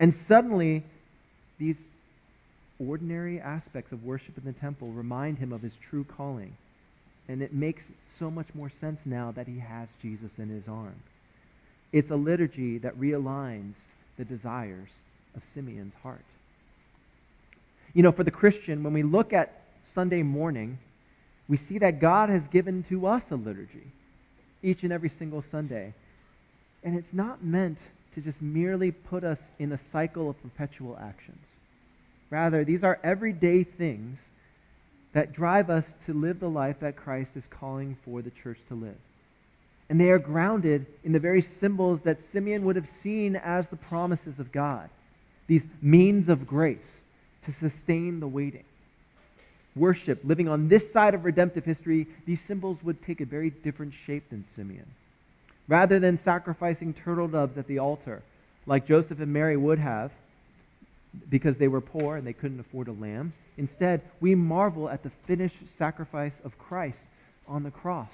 And 0.00 0.14
suddenly, 0.14 0.84
these 1.58 1.76
ordinary 2.78 3.40
aspects 3.40 3.92
of 3.92 4.04
worship 4.04 4.38
in 4.38 4.44
the 4.44 4.58
temple 4.58 4.88
remind 4.88 5.38
him 5.38 5.52
of 5.52 5.62
his 5.62 5.72
true 5.88 6.04
calling. 6.04 6.56
And 7.28 7.42
it 7.42 7.52
makes 7.52 7.84
so 8.18 8.30
much 8.30 8.48
more 8.54 8.70
sense 8.80 9.00
now 9.04 9.32
that 9.32 9.46
he 9.46 9.58
has 9.58 9.88
Jesus 10.00 10.30
in 10.38 10.48
his 10.48 10.68
arm. 10.68 10.94
It's 11.92 12.10
a 12.10 12.16
liturgy 12.16 12.78
that 12.78 12.98
realigns 12.98 13.74
the 14.16 14.24
desires 14.24 14.88
of 15.36 15.42
Simeon's 15.54 15.94
heart. 16.02 16.24
You 17.92 18.02
know, 18.02 18.12
for 18.12 18.24
the 18.24 18.30
Christian, 18.30 18.82
when 18.82 18.92
we 18.92 19.02
look 19.02 19.32
at 19.32 19.62
Sunday 19.92 20.22
morning, 20.22 20.78
we 21.48 21.56
see 21.56 21.78
that 21.78 22.00
God 22.00 22.28
has 22.28 22.42
given 22.48 22.84
to 22.88 23.06
us 23.06 23.22
a 23.30 23.36
liturgy 23.36 23.92
each 24.62 24.82
and 24.82 24.92
every 24.92 25.10
single 25.10 25.44
Sunday. 25.50 25.92
And 26.82 26.98
it's 26.98 27.12
not 27.12 27.44
meant 27.44 27.78
to 28.14 28.20
just 28.20 28.40
merely 28.40 28.90
put 28.92 29.24
us 29.24 29.38
in 29.58 29.72
a 29.72 29.78
cycle 29.92 30.30
of 30.30 30.42
perpetual 30.42 30.98
actions. 31.00 31.40
Rather, 32.30 32.64
these 32.64 32.82
are 32.82 32.98
everyday 33.04 33.62
things 33.64 34.18
that 35.12 35.32
drive 35.32 35.70
us 35.70 35.84
to 36.06 36.12
live 36.12 36.40
the 36.40 36.48
life 36.48 36.80
that 36.80 36.96
Christ 36.96 37.30
is 37.36 37.44
calling 37.48 37.96
for 38.04 38.22
the 38.22 38.32
church 38.42 38.58
to 38.68 38.74
live. 38.74 38.96
And 39.88 40.00
they 40.00 40.10
are 40.10 40.18
grounded 40.18 40.86
in 41.04 41.12
the 41.12 41.18
very 41.18 41.42
symbols 41.42 42.00
that 42.02 42.18
Simeon 42.32 42.64
would 42.64 42.76
have 42.76 42.88
seen 42.88 43.36
as 43.36 43.66
the 43.68 43.76
promises 43.76 44.38
of 44.38 44.50
God, 44.50 44.88
these 45.46 45.64
means 45.82 46.28
of 46.28 46.46
grace 46.46 46.78
to 47.44 47.52
sustain 47.52 48.20
the 48.20 48.28
waiting. 48.28 48.64
Worship, 49.76 50.20
living 50.24 50.48
on 50.48 50.68
this 50.68 50.92
side 50.92 51.14
of 51.14 51.24
redemptive 51.24 51.64
history, 51.64 52.06
these 52.26 52.40
symbols 52.46 52.78
would 52.82 53.02
take 53.02 53.20
a 53.20 53.26
very 53.26 53.50
different 53.50 53.92
shape 54.06 54.30
than 54.30 54.44
Simeon. 54.54 54.86
Rather 55.66 55.98
than 55.98 56.18
sacrificing 56.18 56.94
turtle 56.94 57.28
doves 57.28 57.58
at 57.58 57.66
the 57.66 57.78
altar, 57.78 58.22
like 58.66 58.86
Joseph 58.86 59.20
and 59.20 59.32
Mary 59.32 59.56
would 59.56 59.78
have, 59.78 60.12
because 61.28 61.56
they 61.56 61.68
were 61.68 61.80
poor 61.80 62.16
and 62.16 62.26
they 62.26 62.32
couldn't 62.32 62.60
afford 62.60 62.88
a 62.88 62.92
lamb, 62.92 63.32
instead, 63.56 64.00
we 64.20 64.34
marvel 64.34 64.88
at 64.88 65.02
the 65.02 65.10
finished 65.26 65.56
sacrifice 65.78 66.34
of 66.44 66.58
Christ 66.58 66.98
on 67.48 67.62
the 67.62 67.70
cross, 67.70 68.10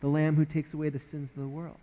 the 0.00 0.08
Lamb 0.08 0.36
who 0.36 0.44
takes 0.44 0.74
away 0.74 0.88
the 0.88 1.00
sins 1.10 1.30
of 1.36 1.42
the 1.42 1.48
world. 1.48 1.76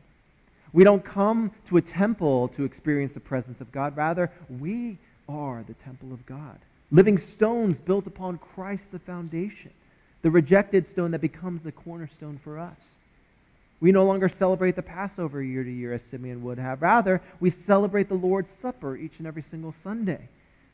We 0.74 0.84
don't 0.84 1.06
come 1.06 1.52
to 1.70 1.78
a 1.78 1.82
temple 1.82 2.50
to 2.50 2.64
experience 2.64 3.14
the 3.14 3.20
presence 3.20 3.62
of 3.62 3.72
God. 3.72 3.96
Rather, 3.96 4.32
we 4.50 4.98
are 5.30 5.64
the 5.68 5.76
temple 5.76 6.12
of 6.12 6.26
God. 6.26 6.58
Living 6.92 7.18
stones 7.18 7.76
built 7.80 8.08
upon 8.08 8.40
Christ 8.40 8.84
the 8.92 9.00
foundation, 9.00 9.72
the 10.24 10.32
rejected 10.32 10.88
stone 10.88 11.12
that 11.12 11.22
becomes 11.22 11.62
the 11.64 11.72
cornerstone 11.72 12.40
for 12.44 12.60
us. 12.60 12.78
We 13.80 13.92
no 13.92 14.06
longer 14.06 14.30
celebrate 14.30 14.76
the 14.76 14.82
Passover 14.82 15.44
year 15.44 15.64
to 15.64 15.72
year 15.72 15.94
as 15.94 16.02
Simeon 16.10 16.44
would 16.44 16.58
have. 16.58 16.82
Rather, 16.82 17.22
we 17.40 17.50
celebrate 17.50 18.10
the 18.10 18.16
Lord's 18.16 18.50
Supper 18.62 18.96
each 18.96 19.14
and 19.18 19.28
every 19.28 19.44
single 19.52 19.76
Sunday 19.84 20.30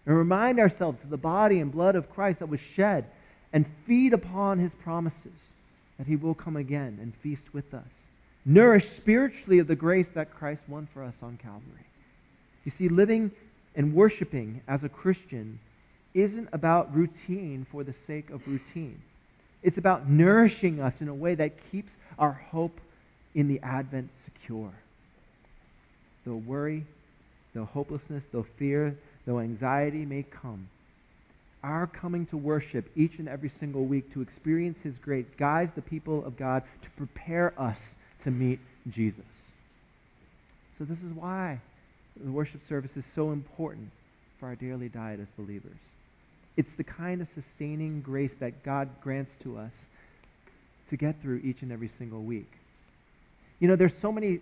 and 0.06 0.16
remind 0.16 0.60
ourselves 0.60 1.04
of 1.04 1.10
the 1.10 1.18
body 1.18 1.60
and 1.60 1.72
blood 1.72 1.96
of 1.96 2.10
Christ 2.10 2.40
that 2.40 2.50
was 2.50 2.60
shed 2.60 3.06
and 3.52 3.66
feed 3.86 4.14
upon 4.14 4.60
his 4.60 4.72
promises 4.84 5.34
that 5.98 6.08
he 6.08 6.16
will 6.16 6.36
come 6.36 6.56
again 6.56 7.00
and 7.02 7.14
feast 7.16 7.54
with 7.54 7.74
us. 7.74 7.84
Nourish 8.50 8.90
spiritually 8.90 9.60
of 9.60 9.68
the 9.68 9.76
grace 9.76 10.08
that 10.16 10.34
Christ 10.34 10.64
won 10.68 10.88
for 10.92 11.04
us 11.04 11.14
on 11.22 11.38
Calvary. 11.38 11.86
You 12.66 12.72
see, 12.72 12.90
living 12.90 13.30
and 13.76 13.94
worshiping 13.94 14.62
as 14.68 14.84
a 14.84 14.90
Christian 14.90 15.60
isn't 16.16 16.50
about 16.52 16.96
routine 16.96 17.68
for 17.72 17.84
the 17.84 17.94
sake 18.08 18.32
of 18.32 18.42
routine. 18.48 19.00
It's 19.62 19.78
about 19.78 20.10
nourishing 20.10 20.80
us 20.80 20.96
in 21.00 21.10
a 21.10 21.14
way 21.14 21.36
that 21.36 21.52
keeps 21.72 21.92
our 22.18 22.32
hope 22.32 22.82
in 23.36 23.48
the 23.50 23.60
Advent 23.60 24.10
secure. 24.26 24.74
Though 26.26 26.38
worry, 26.38 26.86
though 27.54 27.66
hopelessness, 27.66 28.24
though 28.32 28.48
fear, 28.58 28.98
though 29.28 29.38
anxiety 29.42 30.06
may 30.06 30.24
come, 30.24 30.70
our 31.64 31.86
coming 31.86 32.26
to 32.26 32.38
worship 32.38 32.90
each 32.96 33.20
and 33.20 33.30
every 33.30 33.52
single 33.60 33.86
week 33.86 34.12
to 34.14 34.22
experience 34.22 34.80
his 34.82 34.98
grace 34.98 35.28
guides 35.38 35.74
the 35.76 35.84
people 35.84 36.26
of 36.26 36.36
God 36.36 36.64
to 36.82 36.90
prepare 36.98 37.54
us 37.56 37.78
to 38.24 38.32
meet 38.32 38.60
Jesus. 38.90 39.26
So 40.78 40.86
this 40.86 41.00
is 41.00 41.14
why 41.14 41.60
the 42.24 42.32
worship 42.32 42.62
service 42.68 42.92
is 42.96 43.06
so 43.16 43.32
important 43.32 43.90
for 44.40 44.48
our 44.48 44.56
daily 44.56 44.90
diet 44.90 45.20
as 45.20 45.28
believers. 45.38 45.78
It's 46.58 46.72
the 46.78 46.84
kind 46.84 47.22
of 47.22 47.28
sustaining 47.36 48.02
grace 48.02 48.34
that 48.40 48.64
God 48.64 48.90
grants 49.02 49.32
to 49.44 49.58
us 49.58 49.72
to 50.90 50.98
get 50.98 51.22
through 51.22 51.42
each 51.44 51.62
and 51.62 51.72
every 51.72 51.92
single 51.98 52.24
week. 52.24 52.52
You 53.60 53.68
know, 53.68 53.76
there's 53.76 53.96
so 53.96 54.12
many 54.12 54.40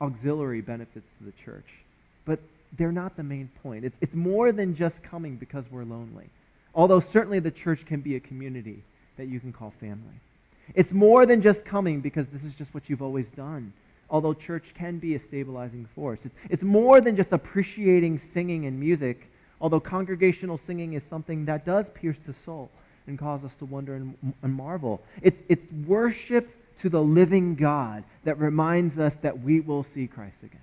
auxiliary 0.00 0.60
benefits 0.60 1.06
to 1.18 1.24
the 1.24 1.32
church, 1.44 1.66
but 2.24 2.38
they're 2.78 2.92
not 2.92 3.16
the 3.16 3.22
main 3.22 3.50
point. 3.62 3.84
It's, 3.84 3.96
it's 4.00 4.14
more 4.14 4.52
than 4.52 4.76
just 4.76 5.02
coming 5.02 5.36
because 5.36 5.64
we're 5.70 5.84
lonely. 5.84 6.26
Although 6.74 7.00
certainly 7.00 7.40
the 7.40 7.50
church 7.50 7.84
can 7.84 8.00
be 8.00 8.16
a 8.16 8.20
community 8.20 8.82
that 9.16 9.26
you 9.26 9.40
can 9.40 9.52
call 9.52 9.72
family. 9.80 10.20
It's 10.74 10.92
more 10.92 11.26
than 11.26 11.42
just 11.42 11.64
coming 11.64 12.00
because 12.00 12.26
this 12.32 12.42
is 12.42 12.54
just 12.54 12.72
what 12.72 12.88
you've 12.88 13.02
always 13.02 13.26
done. 13.36 13.72
Although 14.08 14.34
church 14.34 14.64
can 14.74 14.98
be 14.98 15.14
a 15.14 15.20
stabilizing 15.20 15.86
force. 15.94 16.20
It's, 16.48 16.62
more 16.62 17.00
than 17.00 17.16
just 17.16 17.32
appreciating 17.32 18.18
singing 18.18 18.66
and 18.66 18.78
music, 18.78 19.28
although 19.60 19.80
congregational 19.80 20.58
singing 20.58 20.94
is 20.94 21.02
something 21.08 21.44
that 21.44 21.64
does 21.64 21.86
pierce 21.94 22.16
the 22.26 22.34
soul 22.44 22.70
and 23.06 23.18
cause 23.18 23.44
us 23.44 23.54
to 23.60 23.64
wonder 23.64 23.94
and, 23.94 24.16
and 24.42 24.52
marvel. 24.52 25.00
It's, 25.22 25.40
it's 25.48 25.66
worship 25.86 26.48
to 26.82 26.88
the 26.88 27.02
living 27.02 27.54
God 27.54 28.04
that 28.24 28.38
reminds 28.38 28.98
us 28.98 29.14
that 29.22 29.40
we 29.40 29.60
will 29.60 29.84
see 29.84 30.06
Christ 30.06 30.36
again. 30.42 30.60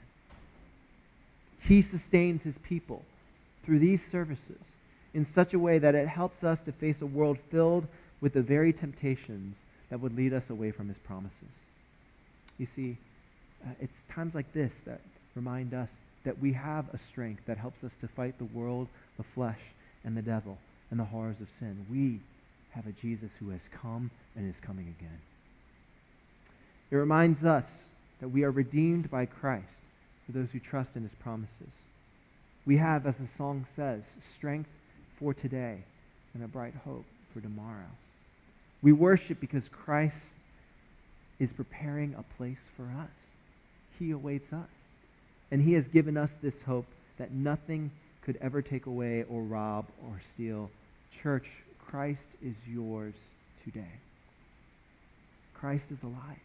He 1.61 1.81
sustains 1.81 2.41
his 2.43 2.55
people 2.63 3.03
through 3.63 3.79
these 3.79 4.01
services 4.11 4.59
in 5.13 5.25
such 5.25 5.53
a 5.53 5.59
way 5.59 5.79
that 5.79 5.95
it 5.95 6.07
helps 6.07 6.43
us 6.43 6.59
to 6.65 6.71
face 6.71 7.01
a 7.01 7.05
world 7.05 7.37
filled 7.49 7.87
with 8.21 8.33
the 8.33 8.41
very 8.41 8.73
temptations 8.73 9.55
that 9.89 10.00
would 10.00 10.15
lead 10.15 10.34
us 10.34 10.43
away 10.50 10.71
from 10.71 10.88
his 10.88 10.97
promises. 10.97 11.34
You 12.58 12.67
see, 12.76 12.97
uh, 13.65 13.71
it's 13.80 13.93
times 14.12 14.36
like 14.36 14.52
this 14.54 14.71
that 14.86 15.02
remind 15.36 15.73
us 15.73 15.89
that 16.26 16.39
we 16.39 16.54
have 16.54 16.86
a 16.93 17.00
strength 17.12 17.43
that 17.45 17.58
helps 17.58 17.84
us 17.84 17.91
to 18.02 18.08
fight 18.08 18.38
the 18.38 18.45
world, 18.45 18.88
the 19.17 19.23
flesh, 19.36 19.60
and 20.04 20.15
the 20.15 20.21
devil, 20.21 20.58
and 20.91 21.00
the 21.00 21.06
horrors 21.06 21.39
of 21.41 21.47
sin. 21.60 21.86
We 21.89 22.19
have 22.71 22.88
a 22.88 22.91
Jesus 23.02 23.30
who 23.39 23.50
has 23.50 23.62
come 23.82 24.12
and 24.36 24.50
is 24.50 24.60
coming 24.62 24.93
again. 25.00 25.19
It 26.91 26.95
reminds 26.95 27.43
us 27.43 27.65
that 28.19 28.30
we 28.30 28.43
are 28.43 28.52
redeemed 28.52 29.10
by 29.10 29.26
Christ 29.26 29.65
for 30.26 30.32
those 30.34 30.50
who 30.52 30.60
trust 30.60 30.91
in 30.95 31.04
his 31.04 31.12
promises. 31.21 31.71
We 32.65 32.78
have, 32.78 33.06
as 33.06 33.15
the 33.15 33.28
song 33.38 33.65
says, 33.76 34.02
strength 34.38 34.69
for 35.19 35.34
today 35.34 35.84
and 36.34 36.43
a 36.43 36.47
bright 36.47 36.73
hope 36.84 37.06
for 37.34 37.41
tomorrow. 37.41 37.89
We 38.81 38.91
worship 38.91 39.39
because 39.39 39.63
Christ 39.71 40.15
is 41.39 41.49
preparing 41.51 42.15
a 42.15 42.23
place 42.37 42.57
for 42.75 42.83
us. 42.83 43.09
He 43.99 44.11
awaits 44.11 44.51
us. 44.53 44.69
And 45.51 45.61
he 45.61 45.73
has 45.73 45.87
given 45.87 46.17
us 46.17 46.29
this 46.41 46.55
hope 46.65 46.85
that 47.17 47.31
nothing 47.31 47.91
could 48.21 48.37
ever 48.41 48.61
take 48.61 48.85
away 48.85 49.23
or 49.29 49.41
rob 49.41 49.85
or 50.03 50.21
steal. 50.33 50.69
Church, 51.23 51.47
Christ 51.89 52.19
is 52.43 52.55
yours 52.67 53.13
today. 53.63 53.93
Christ 55.53 55.85
is 55.89 55.97
alive 56.03 56.37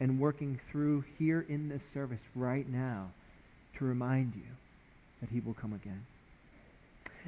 and 0.00 0.20
working 0.20 0.60
through 0.70 1.04
here 1.18 1.44
in 1.48 1.68
this 1.68 1.80
service 1.92 2.20
right 2.34 2.68
now 2.68 3.10
to 3.78 3.84
remind 3.84 4.34
you 4.34 4.42
that 5.20 5.30
he 5.30 5.40
will 5.40 5.54
come 5.54 5.72
again. 5.72 6.04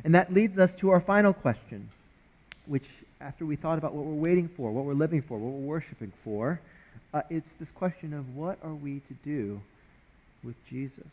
And 0.04 0.14
that 0.14 0.32
leads 0.32 0.58
us 0.58 0.74
to 0.74 0.90
our 0.90 1.00
final 1.00 1.32
question, 1.32 1.88
which, 2.66 2.84
after 3.20 3.46
we 3.46 3.56
thought 3.56 3.78
about 3.78 3.94
what 3.94 4.04
we're 4.04 4.14
waiting 4.14 4.48
for, 4.48 4.70
what 4.70 4.84
we're 4.84 4.94
living 4.94 5.22
for, 5.22 5.38
what 5.38 5.52
we're 5.52 5.66
worshiping 5.66 6.12
for, 6.22 6.60
uh, 7.14 7.22
it's 7.30 7.50
this 7.58 7.70
question 7.70 8.12
of 8.12 8.36
what 8.36 8.58
are 8.62 8.74
we 8.74 9.00
to 9.08 9.14
do 9.24 9.60
with 10.44 10.54
Jesus? 10.68 11.06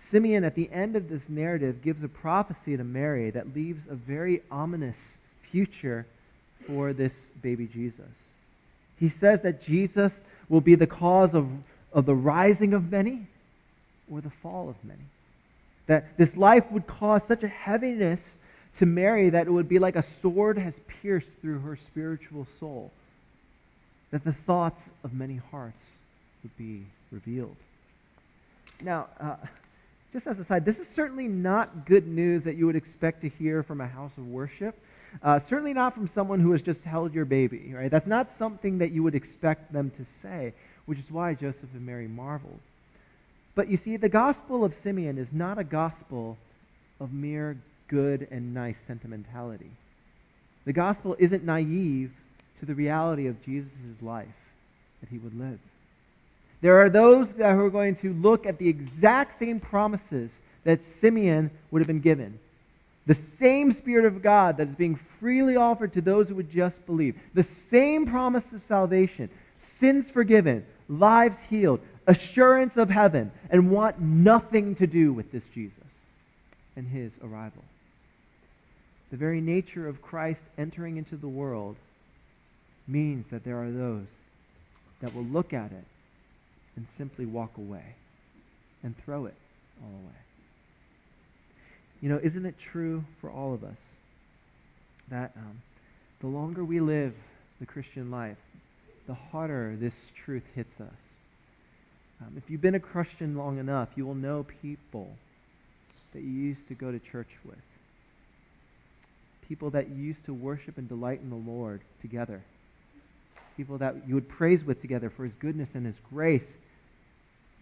Simeon, 0.00 0.44
at 0.44 0.54
the 0.54 0.70
end 0.72 0.96
of 0.96 1.08
this 1.08 1.28
narrative, 1.28 1.82
gives 1.82 2.02
a 2.02 2.08
prophecy 2.08 2.76
to 2.76 2.84
Mary 2.84 3.30
that 3.30 3.54
leaves 3.54 3.82
a 3.90 3.94
very 3.94 4.42
ominous 4.50 4.96
future 5.50 6.06
for 6.66 6.92
this 6.92 7.12
baby 7.42 7.66
Jesus. 7.66 8.04
He 8.98 9.08
says 9.08 9.42
that 9.42 9.62
Jesus 9.62 10.12
will 10.48 10.60
be 10.60 10.74
the 10.74 10.86
cause 10.86 11.34
of, 11.34 11.48
of 11.92 12.06
the 12.06 12.14
rising 12.14 12.72
of 12.72 12.90
many 12.90 13.26
or 14.10 14.20
the 14.20 14.30
fall 14.30 14.68
of 14.68 14.76
many. 14.84 15.00
That 15.86 16.16
this 16.16 16.36
life 16.36 16.70
would 16.70 16.86
cause 16.86 17.22
such 17.26 17.42
a 17.42 17.48
heaviness 17.48 18.20
to 18.78 18.86
Mary 18.86 19.30
that 19.30 19.46
it 19.46 19.50
would 19.50 19.68
be 19.68 19.78
like 19.78 19.96
a 19.96 20.04
sword 20.22 20.58
has 20.58 20.74
pierced 21.02 21.28
through 21.40 21.60
her 21.60 21.76
spiritual 21.76 22.46
soul. 22.60 22.90
That 24.10 24.24
the 24.24 24.32
thoughts 24.32 24.82
of 25.02 25.12
many 25.12 25.40
hearts 25.50 25.82
would 26.42 26.56
be 26.56 26.84
revealed. 27.10 27.56
Now, 28.80 29.06
uh, 29.20 29.36
just 30.12 30.26
as 30.26 30.38
a 30.38 30.44
side, 30.44 30.64
this 30.64 30.78
is 30.78 30.88
certainly 30.88 31.26
not 31.26 31.86
good 31.86 32.06
news 32.06 32.44
that 32.44 32.56
you 32.56 32.66
would 32.66 32.76
expect 32.76 33.22
to 33.22 33.28
hear 33.28 33.62
from 33.62 33.80
a 33.80 33.86
house 33.86 34.12
of 34.16 34.26
worship. 34.28 34.78
Uh, 35.22 35.38
certainly 35.38 35.72
not 35.72 35.94
from 35.94 36.08
someone 36.08 36.40
who 36.40 36.52
has 36.52 36.62
just 36.62 36.82
held 36.82 37.14
your 37.14 37.24
baby, 37.24 37.72
right? 37.74 37.90
That's 37.90 38.06
not 38.06 38.28
something 38.38 38.78
that 38.78 38.92
you 38.92 39.02
would 39.02 39.14
expect 39.14 39.72
them 39.72 39.90
to 39.90 40.06
say, 40.22 40.52
which 40.84 40.98
is 40.98 41.10
why 41.10 41.34
Joseph 41.34 41.72
and 41.74 41.86
Mary 41.86 42.06
marveled. 42.06 42.60
But 43.54 43.68
you 43.68 43.76
see, 43.76 43.96
the 43.96 44.08
gospel 44.08 44.64
of 44.64 44.74
Simeon 44.82 45.16
is 45.16 45.28
not 45.32 45.58
a 45.58 45.64
gospel 45.64 46.36
of 47.00 47.12
mere 47.12 47.56
good 47.88 48.28
and 48.30 48.54
nice 48.54 48.76
sentimentality. 48.86 49.70
The 50.64 50.72
gospel 50.72 51.16
isn't 51.18 51.44
naive 51.44 52.12
to 52.60 52.66
the 52.66 52.74
reality 52.74 53.26
of 53.26 53.44
Jesus' 53.44 53.70
life 54.02 54.26
that 55.00 55.08
he 55.10 55.18
would 55.18 55.38
live. 55.38 55.58
There 56.60 56.80
are 56.80 56.90
those 56.90 57.28
that 57.34 57.50
are 57.50 57.70
going 57.70 57.96
to 57.96 58.12
look 58.14 58.46
at 58.46 58.58
the 58.58 58.68
exact 58.68 59.38
same 59.38 59.60
promises 59.60 60.30
that 60.64 60.84
Simeon 61.00 61.50
would 61.70 61.80
have 61.80 61.86
been 61.86 62.00
given. 62.00 62.38
The 63.06 63.14
same 63.14 63.72
Spirit 63.72 64.04
of 64.04 64.22
God 64.22 64.56
that 64.56 64.68
is 64.68 64.74
being 64.74 64.98
freely 65.20 65.54
offered 65.54 65.92
to 65.92 66.00
those 66.00 66.28
who 66.28 66.34
would 66.36 66.50
just 66.50 66.84
believe. 66.86 67.16
The 67.34 67.44
same 67.44 68.06
promise 68.06 68.52
of 68.52 68.62
salvation, 68.66 69.30
sins 69.78 70.10
forgiven, 70.10 70.66
lives 70.88 71.38
healed, 71.48 71.80
assurance 72.06 72.76
of 72.76 72.90
heaven 72.90 73.32
and 73.50 73.70
want 73.70 74.00
nothing 74.00 74.74
to 74.76 74.86
do 74.86 75.12
with 75.12 75.30
this 75.32 75.42
Jesus 75.54 75.72
and 76.76 76.86
his 76.86 77.12
arrival. 77.22 77.62
The 79.10 79.16
very 79.16 79.40
nature 79.40 79.86
of 79.88 80.02
Christ 80.02 80.40
entering 80.58 80.96
into 80.96 81.16
the 81.16 81.28
world 81.28 81.76
means 82.88 83.26
that 83.30 83.44
there 83.44 83.62
are 83.62 83.70
those 83.70 84.06
that 85.00 85.14
will 85.14 85.24
look 85.24 85.52
at 85.52 85.72
it 85.72 85.84
and 86.76 86.86
simply 86.96 87.26
walk 87.26 87.56
away 87.56 87.94
and 88.82 88.94
throw 89.04 89.26
it 89.26 89.34
all 89.82 89.90
away. 89.90 90.18
You 92.00 92.08
know, 92.10 92.20
isn't 92.22 92.44
it 92.46 92.54
true 92.72 93.04
for 93.20 93.30
all 93.30 93.54
of 93.54 93.64
us 93.64 93.78
that 95.08 95.32
um, 95.36 95.62
the 96.20 96.26
longer 96.26 96.64
we 96.64 96.80
live 96.80 97.14
the 97.60 97.66
Christian 97.66 98.10
life, 98.10 98.36
the 99.06 99.14
harder 99.14 99.76
this 99.78 99.94
truth 100.24 100.44
hits 100.54 100.80
us? 100.80 100.98
Um, 102.20 102.34
if 102.36 102.48
you've 102.48 102.60
been 102.60 102.74
a 102.74 102.80
Christian 102.80 103.36
long 103.36 103.58
enough, 103.58 103.88
you 103.94 104.06
will 104.06 104.14
know 104.14 104.46
people 104.62 105.10
that 106.12 106.22
you 106.22 106.30
used 106.30 106.66
to 106.68 106.74
go 106.74 106.90
to 106.90 106.98
church 106.98 107.28
with, 107.44 107.58
people 109.48 109.70
that 109.70 109.88
you 109.88 109.96
used 109.96 110.24
to 110.26 110.34
worship 110.34 110.78
and 110.78 110.88
delight 110.88 111.20
in 111.20 111.30
the 111.30 111.36
Lord 111.36 111.80
together, 112.00 112.42
people 113.56 113.78
that 113.78 114.06
you 114.06 114.14
would 114.14 114.28
praise 114.28 114.64
with 114.64 114.80
together 114.80 115.10
for 115.10 115.24
his 115.24 115.32
goodness 115.34 115.68
and 115.74 115.86
his 115.86 115.94
grace. 116.12 116.46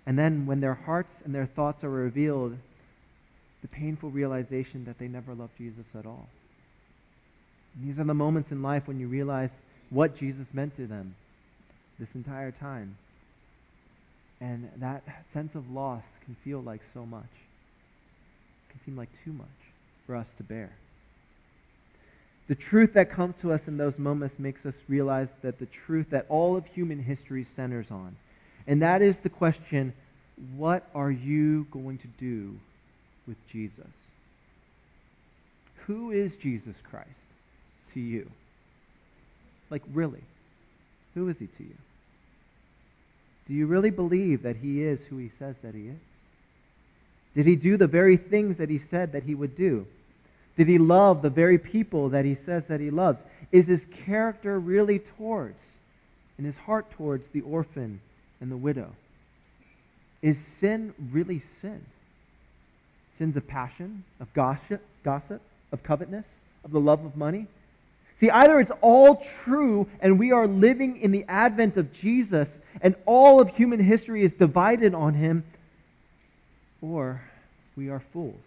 And 0.07 0.18
then 0.18 0.47
when 0.47 0.61
their 0.61 0.75
hearts 0.75 1.14
and 1.25 1.35
their 1.35 1.47
thoughts 1.47 1.85
are 1.85 1.90
revealed, 1.90 2.57
the 3.62 3.68
painful 3.68 4.11
realization 4.11 4.85
that 4.85 4.99
they 4.99 5.09
never 5.09 5.35
loved 5.35 5.57
Jesus 5.57 5.87
at 5.99 6.05
all. 6.05 6.29
And 7.75 7.88
these 7.88 7.99
are 7.99 8.05
the 8.05 8.14
moments 8.14 8.51
in 8.51 8.62
life 8.62 8.87
when 8.87 9.01
you 9.01 9.09
realize 9.09 9.51
what 9.90 10.18
Jesus 10.18 10.47
meant 10.53 10.77
to 10.77 10.87
them 10.87 11.14
this 11.99 12.09
entire 12.14 12.51
time. 12.51 12.97
And 14.40 14.68
that 14.79 15.03
sense 15.33 15.55
of 15.55 15.70
loss 15.70 16.03
can 16.25 16.37
feel 16.44 16.61
like 16.61 16.81
so 16.92 17.07
much. 17.07 17.23
It 17.23 18.73
can 18.73 18.81
seem 18.85 18.97
like 18.97 19.09
too 19.25 19.33
much 19.33 19.47
for 20.07 20.16
us 20.16 20.27
to 20.37 20.42
bear. 20.42 20.70
The 22.46 22.54
truth 22.54 22.94
that 22.94 23.11
comes 23.11 23.35
to 23.37 23.52
us 23.52 23.62
in 23.66 23.78
those 23.78 23.98
moments 23.98 24.38
makes 24.38 24.66
us 24.66 24.74
realize 24.87 25.28
that 25.42 25.59
the 25.59 25.68
truth 25.87 26.11
that 26.11 26.26
all 26.28 26.57
of 26.57 26.66
human 26.66 27.02
history 27.02 27.46
centers 27.57 27.87
on. 27.90 28.16
And 28.66 28.83
that 28.83 29.02
is 29.02 29.16
the 29.18 29.30
question 29.30 29.94
what 30.57 30.88
are 30.94 31.11
you 31.11 31.66
going 31.70 31.98
to 31.98 32.09
do 32.18 32.59
with 33.26 33.37
Jesus? 33.50 33.87
Who 35.87 36.11
is 36.11 36.35
Jesus 36.37 36.74
Christ 36.90 37.09
to 37.94 38.00
you? 38.00 38.28
Like, 39.70 39.83
really? 39.92 40.22
Who 41.14 41.28
is 41.28 41.37
he 41.38 41.46
to 41.46 41.62
you? 41.62 41.76
Do 43.46 43.54
you 43.54 43.66
really 43.66 43.90
believe 43.90 44.42
that 44.42 44.57
he 44.57 44.83
is 44.83 44.98
who 45.09 45.18
he 45.18 45.30
says 45.38 45.54
that 45.62 45.74
he 45.74 45.88
is? 45.88 46.00
Did 47.35 47.46
he 47.46 47.57
do 47.57 47.76
the 47.76 47.87
very 47.87 48.16
things 48.16 48.59
that 48.59 48.70
he 48.70 48.80
said 48.90 49.12
that 49.12 49.22
he 49.22 49.35
would 49.35 49.57
do? 49.57 49.87
Did 50.56 50.68
he 50.68 50.78
love 50.78 51.22
the 51.22 51.30
very 51.30 51.58
people 51.58 52.10
that 52.10 52.24
he 52.24 52.36
says 52.46 52.64
that 52.68 52.80
he 52.80 52.90
loves? 52.90 53.20
Is 53.50 53.66
his 53.66 53.84
character 54.04 54.58
really 54.58 55.00
towards, 55.00 55.58
and 56.38 56.46
his 56.46 56.56
heart 56.56 56.90
towards 56.92 57.26
the 57.32 57.40
orphan 57.40 58.00
and 58.40 58.50
the 58.50 58.56
widow? 58.56 58.90
Is 60.22 60.36
sin 60.60 60.94
really 61.12 61.42
sin? 61.60 61.84
Sins 63.18 63.36
of 63.36 63.46
passion, 63.46 64.04
of 64.20 64.32
gossip, 64.32 64.80
gossip, 65.04 65.40
of 65.70 65.82
covetousness, 65.82 66.26
of 66.64 66.70
the 66.70 66.80
love 66.80 67.04
of 67.04 67.16
money? 67.16 67.46
See, 68.20 68.30
either 68.30 68.60
it's 68.60 68.72
all 68.80 69.24
true 69.44 69.88
and 70.00 70.18
we 70.18 70.32
are 70.32 70.46
living 70.46 71.00
in 71.00 71.10
the 71.10 71.24
advent 71.28 71.76
of 71.76 71.92
Jesus 71.92 72.48
and 72.80 72.94
all 73.06 73.40
of 73.40 73.48
human 73.48 73.80
history 73.80 74.24
is 74.24 74.32
divided 74.32 74.94
on 74.94 75.14
him, 75.14 75.44
or 76.80 77.22
we 77.76 77.88
are 77.88 78.02
fools, 78.12 78.40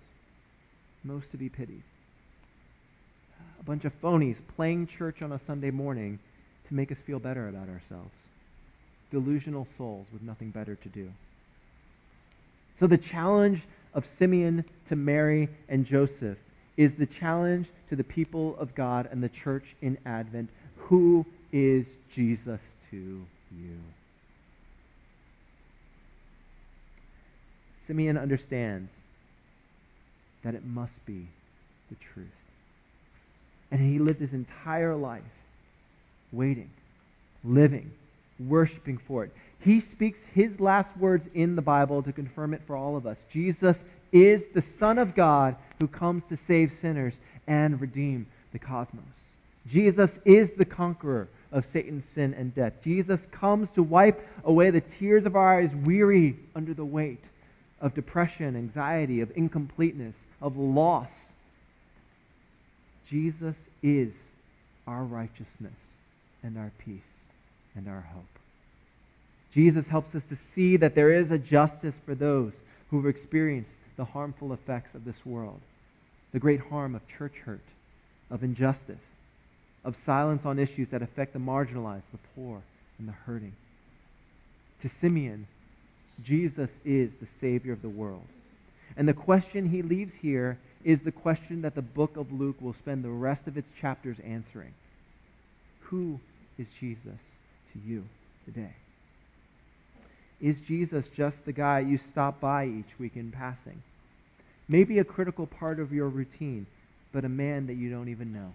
most 1.04 1.32
to 1.32 1.38
be 1.38 1.50
pitied. 1.50 1.84
Bunch 3.68 3.84
of 3.84 4.02
phonies 4.02 4.38
playing 4.56 4.88
church 4.88 5.22
on 5.22 5.34
a 5.34 5.42
Sunday 5.46 5.72
morning 5.72 6.20
to 6.70 6.74
make 6.74 6.90
us 6.90 6.98
feel 7.06 7.20
better 7.20 7.50
about 7.50 7.68
ourselves. 7.68 8.14
Delusional 9.12 9.68
souls 9.78 10.08
with 10.14 10.22
nothing 10.22 10.52
better 10.52 10.76
to 10.76 10.88
do. 10.88 11.12
So 12.80 12.88
the 12.88 12.98
challenge 12.98 13.62
of 13.94 14.06
Simeon 14.18 14.64
to 14.88 14.96
Mary 14.96 15.50
and 15.68 15.86
Joseph 15.86 16.38
is 16.78 16.94
the 16.94 17.06
challenge 17.06 17.68
to 17.90 17.98
the 17.98 18.06
people 18.06 18.56
of 18.58 18.74
God 18.74 19.10
and 19.12 19.22
the 19.22 19.28
church 19.28 19.66
in 19.82 19.98
Advent. 20.06 20.50
Who 20.78 21.26
is 21.52 21.86
Jesus 22.16 22.62
to 22.92 22.96
you? 22.96 23.80
Simeon 27.86 28.18
understands 28.18 28.90
that 30.44 30.56
it 30.56 30.66
must 30.66 31.06
be 31.06 31.28
the 31.90 31.98
truth. 32.14 32.28
And 33.72 33.80
he 33.82 34.00
lived 34.00 34.22
his 34.22 34.34
entire 34.34 34.96
life 34.96 35.22
waiting, 36.32 36.70
living, 37.44 37.92
worshiping 38.40 38.98
for 38.98 39.24
it. 39.24 39.34
He 39.60 39.80
speaks 39.80 40.20
his 40.34 40.60
last 40.60 40.96
words 40.98 41.28
in 41.34 41.56
the 41.56 41.62
Bible 41.62 42.04
to 42.04 42.12
confirm 42.12 42.54
it 42.54 42.62
for 42.66 42.76
all 42.76 42.96
of 42.96 43.06
us. 43.06 43.18
Jesus 43.32 43.84
is 44.12 44.44
the 44.54 44.62
Son 44.62 44.98
of 44.98 45.16
God 45.16 45.56
who 45.80 45.88
comes 45.88 46.24
to 46.30 46.38
save 46.38 46.72
sinners 46.80 47.14
and 47.48 47.80
redeem 47.82 48.28
the 48.54 48.60
cosmos. 48.60 49.04
Jesus 49.68 50.20
is 50.24 50.52
the 50.52 50.66
conqueror 50.66 51.28
of 51.52 51.66
Satan's 51.66 52.06
sin 52.14 52.34
and 52.34 52.54
death. 52.54 52.74
Jesus 52.84 53.20
comes 53.32 53.70
to 53.72 53.84
wipe 53.84 54.26
away 54.44 54.70
the 54.70 54.82
tears 54.82 55.26
of 55.26 55.36
our 55.36 55.60
eyes, 55.60 55.72
weary 55.84 56.38
under 56.56 56.74
the 56.74 56.86
weight 56.86 57.24
of 57.82 57.94
depression, 57.94 58.56
anxiety, 58.56 59.22
of 59.22 59.32
incompleteness, 59.36 60.16
of 60.42 60.58
loss. 60.58 61.12
Jesus 63.10 63.56
is 63.82 64.12
our 64.86 65.04
righteousness 65.04 65.74
and 66.44 66.58
our 66.58 66.72
peace 66.80 67.02
and 67.76 67.88
our 67.88 68.06
hope. 68.14 68.24
Jesus 69.54 69.88
helps 69.88 70.14
us 70.16 70.24
to 70.30 70.38
see 70.54 70.78
that 70.78 70.96
there 70.96 71.12
is 71.12 71.32
a 71.32 71.38
justice 71.38 71.96
for 72.06 72.16
those 72.16 72.54
who 72.90 72.98
have 72.98 73.08
experienced 73.08 73.70
the 73.96 74.06
harmful 74.06 74.54
effects 74.54 74.94
of 74.94 75.06
this 75.06 75.26
world, 75.26 75.60
the 76.32 76.40
great 76.40 76.60
harm 76.60 76.96
of 76.96 77.02
church 77.08 77.34
hurt, 77.46 77.64
of 78.30 78.44
injustice, 78.44 79.02
of 79.84 79.96
silence 80.06 80.46
on 80.46 80.60
issues 80.60 80.90
that 80.90 81.02
affect 81.02 81.34
the 81.34 81.40
marginalized, 81.40 82.04
the 82.12 82.20
poor, 82.36 82.62
and 83.00 83.08
the 83.08 83.14
hurting. 83.14 83.54
To 84.82 84.90
Simeon, 84.90 85.48
Jesus 86.24 86.70
is 86.86 87.10
the 87.20 87.28
Savior 87.42 87.74
of 87.74 87.82
the 87.82 87.90
world. 87.90 88.26
And 88.96 89.08
the 89.08 89.14
question 89.14 89.70
he 89.70 89.82
leaves 89.82 90.14
here 90.22 90.58
is 90.84 91.00
the 91.04 91.12
question 91.12 91.62
that 91.64 91.76
the 91.76 91.82
book 91.82 92.18
of 92.18 92.32
Luke 92.32 92.58
will 92.62 92.74
spend 92.74 93.04
the 93.04 93.10
rest 93.10 93.48
of 93.48 93.58
its 93.58 93.68
chapters 93.82 94.18
answering. 94.24 94.74
Who 95.90 96.20
is 96.58 96.68
Jesus 96.80 97.20
to 97.74 97.80
you 97.86 98.04
today? 98.46 98.74
Is 100.40 100.56
Jesus 100.68 101.06
just 101.16 101.38
the 101.46 101.52
guy 101.52 101.80
you 101.80 102.00
stop 102.12 102.40
by 102.40 102.66
each 102.66 103.00
week 103.00 103.14
in 103.16 103.32
passing? 103.32 103.82
Maybe 104.68 105.00
a 105.00 105.04
critical 105.04 105.48
part 105.48 105.80
of 105.80 105.92
your 105.92 106.10
routine, 106.10 106.68
but 107.12 107.26
a 107.26 107.30
man 107.30 107.68
that 107.68 107.76
you 107.76 107.90
don't 107.90 108.10
even 108.10 108.34
know. 108.34 108.54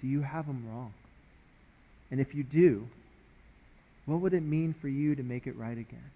Do 0.00 0.06
you 0.06 0.22
have 0.22 0.44
him 0.44 0.64
wrong? 0.68 0.92
And 2.10 2.20
if 2.20 2.34
you 2.34 2.44
do, 2.44 2.86
what 4.06 4.20
would 4.20 4.32
it 4.32 4.42
mean 4.42 4.74
for 4.80 4.88
you 4.88 5.14
to 5.16 5.22
make 5.22 5.46
it 5.46 5.56
right 5.56 5.76
again? 5.76 6.10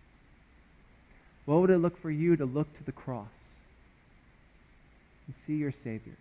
What 1.44 1.61
would 1.61 1.70
it 1.70 1.79
look 1.79 2.01
for 2.01 2.11
you 2.11 2.37
to 2.37 2.44
look 2.44 2.77
to 2.79 2.85
the 2.85 2.92
cross 2.92 3.29
and 5.27 5.35
see 5.47 5.55
your 5.55 5.73
Savior? 5.85 6.17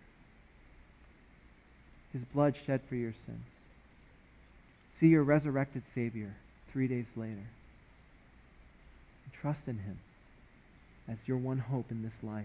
His 2.12 2.22
blood 2.34 2.54
shed 2.66 2.80
for 2.88 2.94
your 2.94 3.14
sins. 3.26 3.46
See 5.00 5.08
your 5.08 5.22
resurrected 5.22 5.82
Savior 5.94 6.34
three 6.72 6.86
days 6.86 7.06
later. 7.16 7.32
And 9.24 9.32
trust 9.40 9.60
in 9.66 9.78
Him 9.78 9.98
as 11.08 11.16
your 11.26 11.38
one 11.38 11.58
hope 11.58 11.90
in 11.90 12.02
this 12.02 12.22
life. 12.22 12.44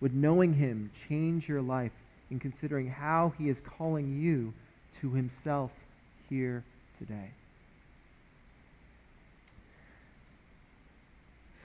Would 0.00 0.14
knowing 0.14 0.54
Him 0.54 0.90
change 1.08 1.48
your 1.48 1.62
life 1.62 1.92
in 2.30 2.38
considering 2.38 2.88
how 2.88 3.32
He 3.38 3.48
is 3.48 3.56
calling 3.78 4.20
you 4.20 4.52
to 5.00 5.10
Himself 5.10 5.70
here 6.28 6.62
today? 6.98 7.30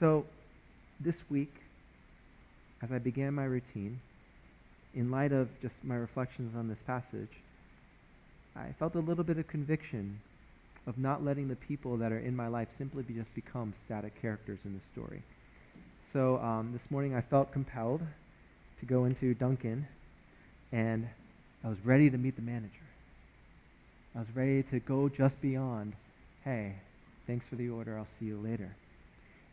So, 0.00 0.26
this 0.98 1.16
week, 1.30 1.54
as 2.84 2.92
I 2.92 2.98
began 2.98 3.32
my 3.32 3.44
routine, 3.44 3.98
in 4.94 5.10
light 5.10 5.32
of 5.32 5.48
just 5.62 5.74
my 5.82 5.94
reflections 5.94 6.54
on 6.54 6.68
this 6.68 6.78
passage, 6.86 7.30
I 8.54 8.74
felt 8.78 8.94
a 8.94 9.00
little 9.00 9.24
bit 9.24 9.38
of 9.38 9.48
conviction 9.48 10.20
of 10.86 10.98
not 10.98 11.24
letting 11.24 11.48
the 11.48 11.56
people 11.56 11.96
that 11.96 12.12
are 12.12 12.18
in 12.18 12.36
my 12.36 12.46
life 12.46 12.68
simply 12.76 13.02
be 13.02 13.14
just 13.14 13.34
become 13.34 13.72
static 13.86 14.20
characters 14.20 14.58
in 14.66 14.74
the 14.74 14.80
story. 14.92 15.22
So 16.12 16.36
um, 16.40 16.72
this 16.74 16.90
morning 16.90 17.14
I 17.14 17.22
felt 17.22 17.52
compelled 17.52 18.02
to 18.80 18.86
go 18.86 19.06
into 19.06 19.32
Dunkin', 19.32 19.86
and 20.70 21.08
I 21.64 21.68
was 21.68 21.78
ready 21.84 22.10
to 22.10 22.18
meet 22.18 22.36
the 22.36 22.42
manager. 22.42 22.68
I 24.14 24.18
was 24.18 24.28
ready 24.34 24.62
to 24.64 24.78
go 24.80 25.08
just 25.08 25.40
beyond, 25.40 25.94
hey, 26.44 26.74
thanks 27.26 27.46
for 27.48 27.56
the 27.56 27.70
order, 27.70 27.96
I'll 27.96 28.06
see 28.20 28.26
you 28.26 28.36
later. 28.36 28.76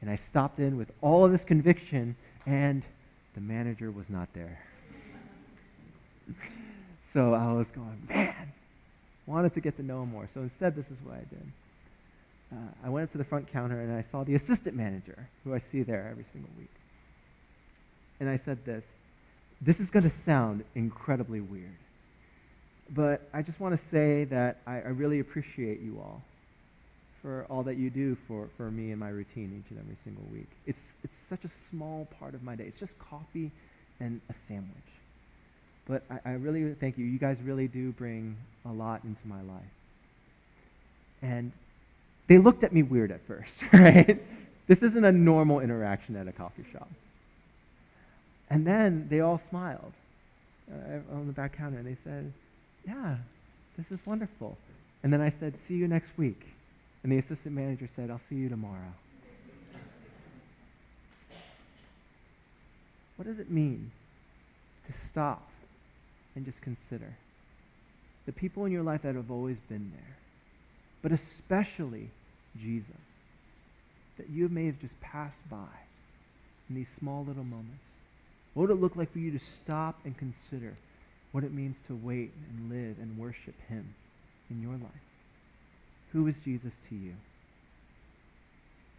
And 0.02 0.10
I 0.10 0.20
stopped 0.30 0.60
in 0.60 0.76
with 0.76 0.92
all 1.02 1.24
of 1.24 1.32
this 1.32 1.46
conviction, 1.46 2.18
and 2.46 2.84
the 3.36 3.42
manager 3.42 3.92
was 3.92 4.06
not 4.10 4.30
there. 4.34 4.60
so 7.14 7.34
I 7.34 7.52
was 7.54 7.68
going, 7.74 8.02
man, 8.10 8.54
wanted 9.26 9.54
to 9.54 9.62
get 9.62 9.78
to 9.78 9.84
know 9.84 10.04
him 10.04 10.12
more. 10.12 10.30
So 10.34 10.42
instead, 10.42 10.76
this 10.76 10.86
is 10.88 10.98
what 11.04 11.16
I 11.16 11.24
did. 11.30 11.52
uh, 12.54 12.86
I 12.86 12.90
went 12.90 13.06
up 13.06 13.12
to 13.14 13.18
the 13.18 13.24
front 13.24 13.52
counter 13.52 13.80
and 13.80 13.94
I 13.94 14.04
saw 14.12 14.24
the 14.24 14.36
assistant 14.36 14.76
manager, 14.76 15.28
who 15.44 15.54
I 15.54 15.62
see 15.72 15.84
there 15.84 16.08
every 16.10 16.26
single 16.34 16.52
week. 16.58 16.70
And 18.20 18.30
I 18.30 18.40
said 18.44 18.66
this 18.66 18.84
This 19.62 19.80
is 19.80 19.90
going 19.90 20.04
to 20.04 20.16
sound 20.26 20.64
incredibly 20.76 21.40
weird, 21.40 21.78
but 22.90 23.22
I 23.34 23.42
just 23.42 23.60
want 23.60 23.80
to 23.80 23.86
say 23.90 24.26
that 24.26 24.58
I, 24.68 24.76
I 24.76 24.90
really 24.90 25.20
appreciate 25.20 25.82
you 25.82 26.00
all 26.00 26.22
for 27.22 27.46
all 27.50 27.64
that 27.64 27.78
you 27.78 27.90
do 27.90 28.18
for, 28.28 28.50
for 28.58 28.72
me 28.72 28.92
and 28.92 29.00
my 29.00 29.10
routine 29.10 29.64
each 29.64 29.70
and 29.70 29.80
every 29.80 29.98
single 30.04 30.24
week. 30.32 30.50
It's, 30.66 30.80
it's 31.04 31.14
such 31.30 31.44
a 31.46 31.52
small 31.70 32.08
part 32.20 32.34
of 32.34 32.44
my 32.44 32.56
day. 32.56 32.66
It's 32.66 32.80
just 32.80 32.98
coffee 32.98 33.52
and 34.00 34.20
a 34.30 34.34
sandwich. 34.48 34.68
But 35.88 36.04
I, 36.10 36.32
I 36.32 36.34
really 36.34 36.74
thank 36.80 36.98
you. 36.98 37.06
You 37.06 37.20
guys 37.20 37.38
really 37.44 37.68
do 37.68 37.92
bring 37.92 38.38
a 38.66 38.72
lot 38.72 39.04
into 39.04 39.22
my 39.26 39.42
life. 39.42 39.64
And 41.22 41.52
they 42.28 42.38
looked 42.38 42.64
at 42.64 42.74
me 42.74 42.84
weird 42.84 43.12
at 43.12 43.22
first, 43.28 43.54
right? 43.74 44.22
This 44.68 44.82
isn't 44.82 45.04
a 45.04 45.12
normal 45.12 45.60
interaction 45.60 46.16
at 46.16 46.28
a 46.28 46.32
coffee 46.32 46.66
shop. 46.72 46.90
And 48.50 48.66
then 48.66 49.08
they 49.10 49.22
all 49.22 49.42
smiled 49.50 49.94
uh, 50.72 51.16
on 51.16 51.28
the 51.28 51.34
back 51.34 51.58
counter 51.58 51.78
and 51.78 51.88
they 51.88 51.98
said, 52.04 52.32
Yeah, 52.86 53.18
this 53.78 53.86
is 53.92 54.06
wonderful. 54.06 54.58
And 55.04 55.12
then 55.12 55.22
I 55.22 55.34
said, 55.40 55.54
See 55.68 55.76
you 55.76 55.88
next 55.88 56.10
week. 56.18 56.51
And 57.04 57.12
the 57.12 57.18
assistant 57.18 57.56
manager 57.56 57.90
said, 57.96 58.12
I'll 58.12 58.22
see 58.30 58.36
you 58.36 58.50
tomorrow. 58.50 58.94
What 63.16 63.28
does 63.28 63.40
it 63.40 63.52
mean 63.52 63.92
to 64.88 64.94
stop 65.10 65.48
and 66.36 66.46
just 66.46 66.60
consider 66.62 67.16
the 68.26 68.32
people 68.32 68.66
in 68.66 68.72
your 68.72 68.84
life 68.84 69.02
that 69.04 69.16
have 69.16 69.32
always 69.32 69.58
been 69.70 69.92
there, 69.96 70.18
but 71.02 71.12
especially 71.12 72.10
Jesus, 72.60 72.90
that 74.18 74.30
you 74.30 74.50
may 74.50 74.66
have 74.68 74.80
just 74.80 75.00
passed 75.02 75.50
by 75.50 75.70
in 76.70 76.76
these 76.76 76.88
small 77.00 77.26
little 77.26 77.44
moments? 77.44 77.84
What 78.54 78.70
would 78.70 78.78
it 78.78 78.82
look 78.82 78.96
like 78.96 79.12
for 79.12 79.20
you 79.20 79.32
to 79.32 79.46
stop 79.64 80.00
and 80.04 80.16
consider 80.18 80.74
what 81.32 81.44
it 81.44 81.54
means 81.54 81.76
to 81.88 81.96
wait 81.96 82.32
and 82.50 82.70
live 82.70 82.98
and 83.00 83.18
worship 83.18 83.56
him 83.70 83.94
in 84.50 84.62
your 84.62 84.74
life? 84.74 85.11
Who 86.14 86.28
is 86.28 86.36
Jesus 86.44 86.74
to 86.90 86.96
you? 86.96 87.14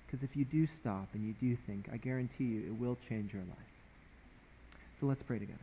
Because 0.07 0.23
if 0.23 0.37
you 0.37 0.45
do 0.45 0.67
stop 0.81 1.09
and 1.15 1.25
you 1.27 1.35
do 1.41 1.57
think, 1.67 1.89
I 1.93 1.97
guarantee 1.97 2.45
you 2.45 2.67
it 2.67 2.81
will 2.81 2.99
change 3.09 3.33
your 3.33 3.43
life. 3.43 3.59
So 5.01 5.07
let's 5.07 5.23
pray 5.23 5.39
together. 5.39 5.59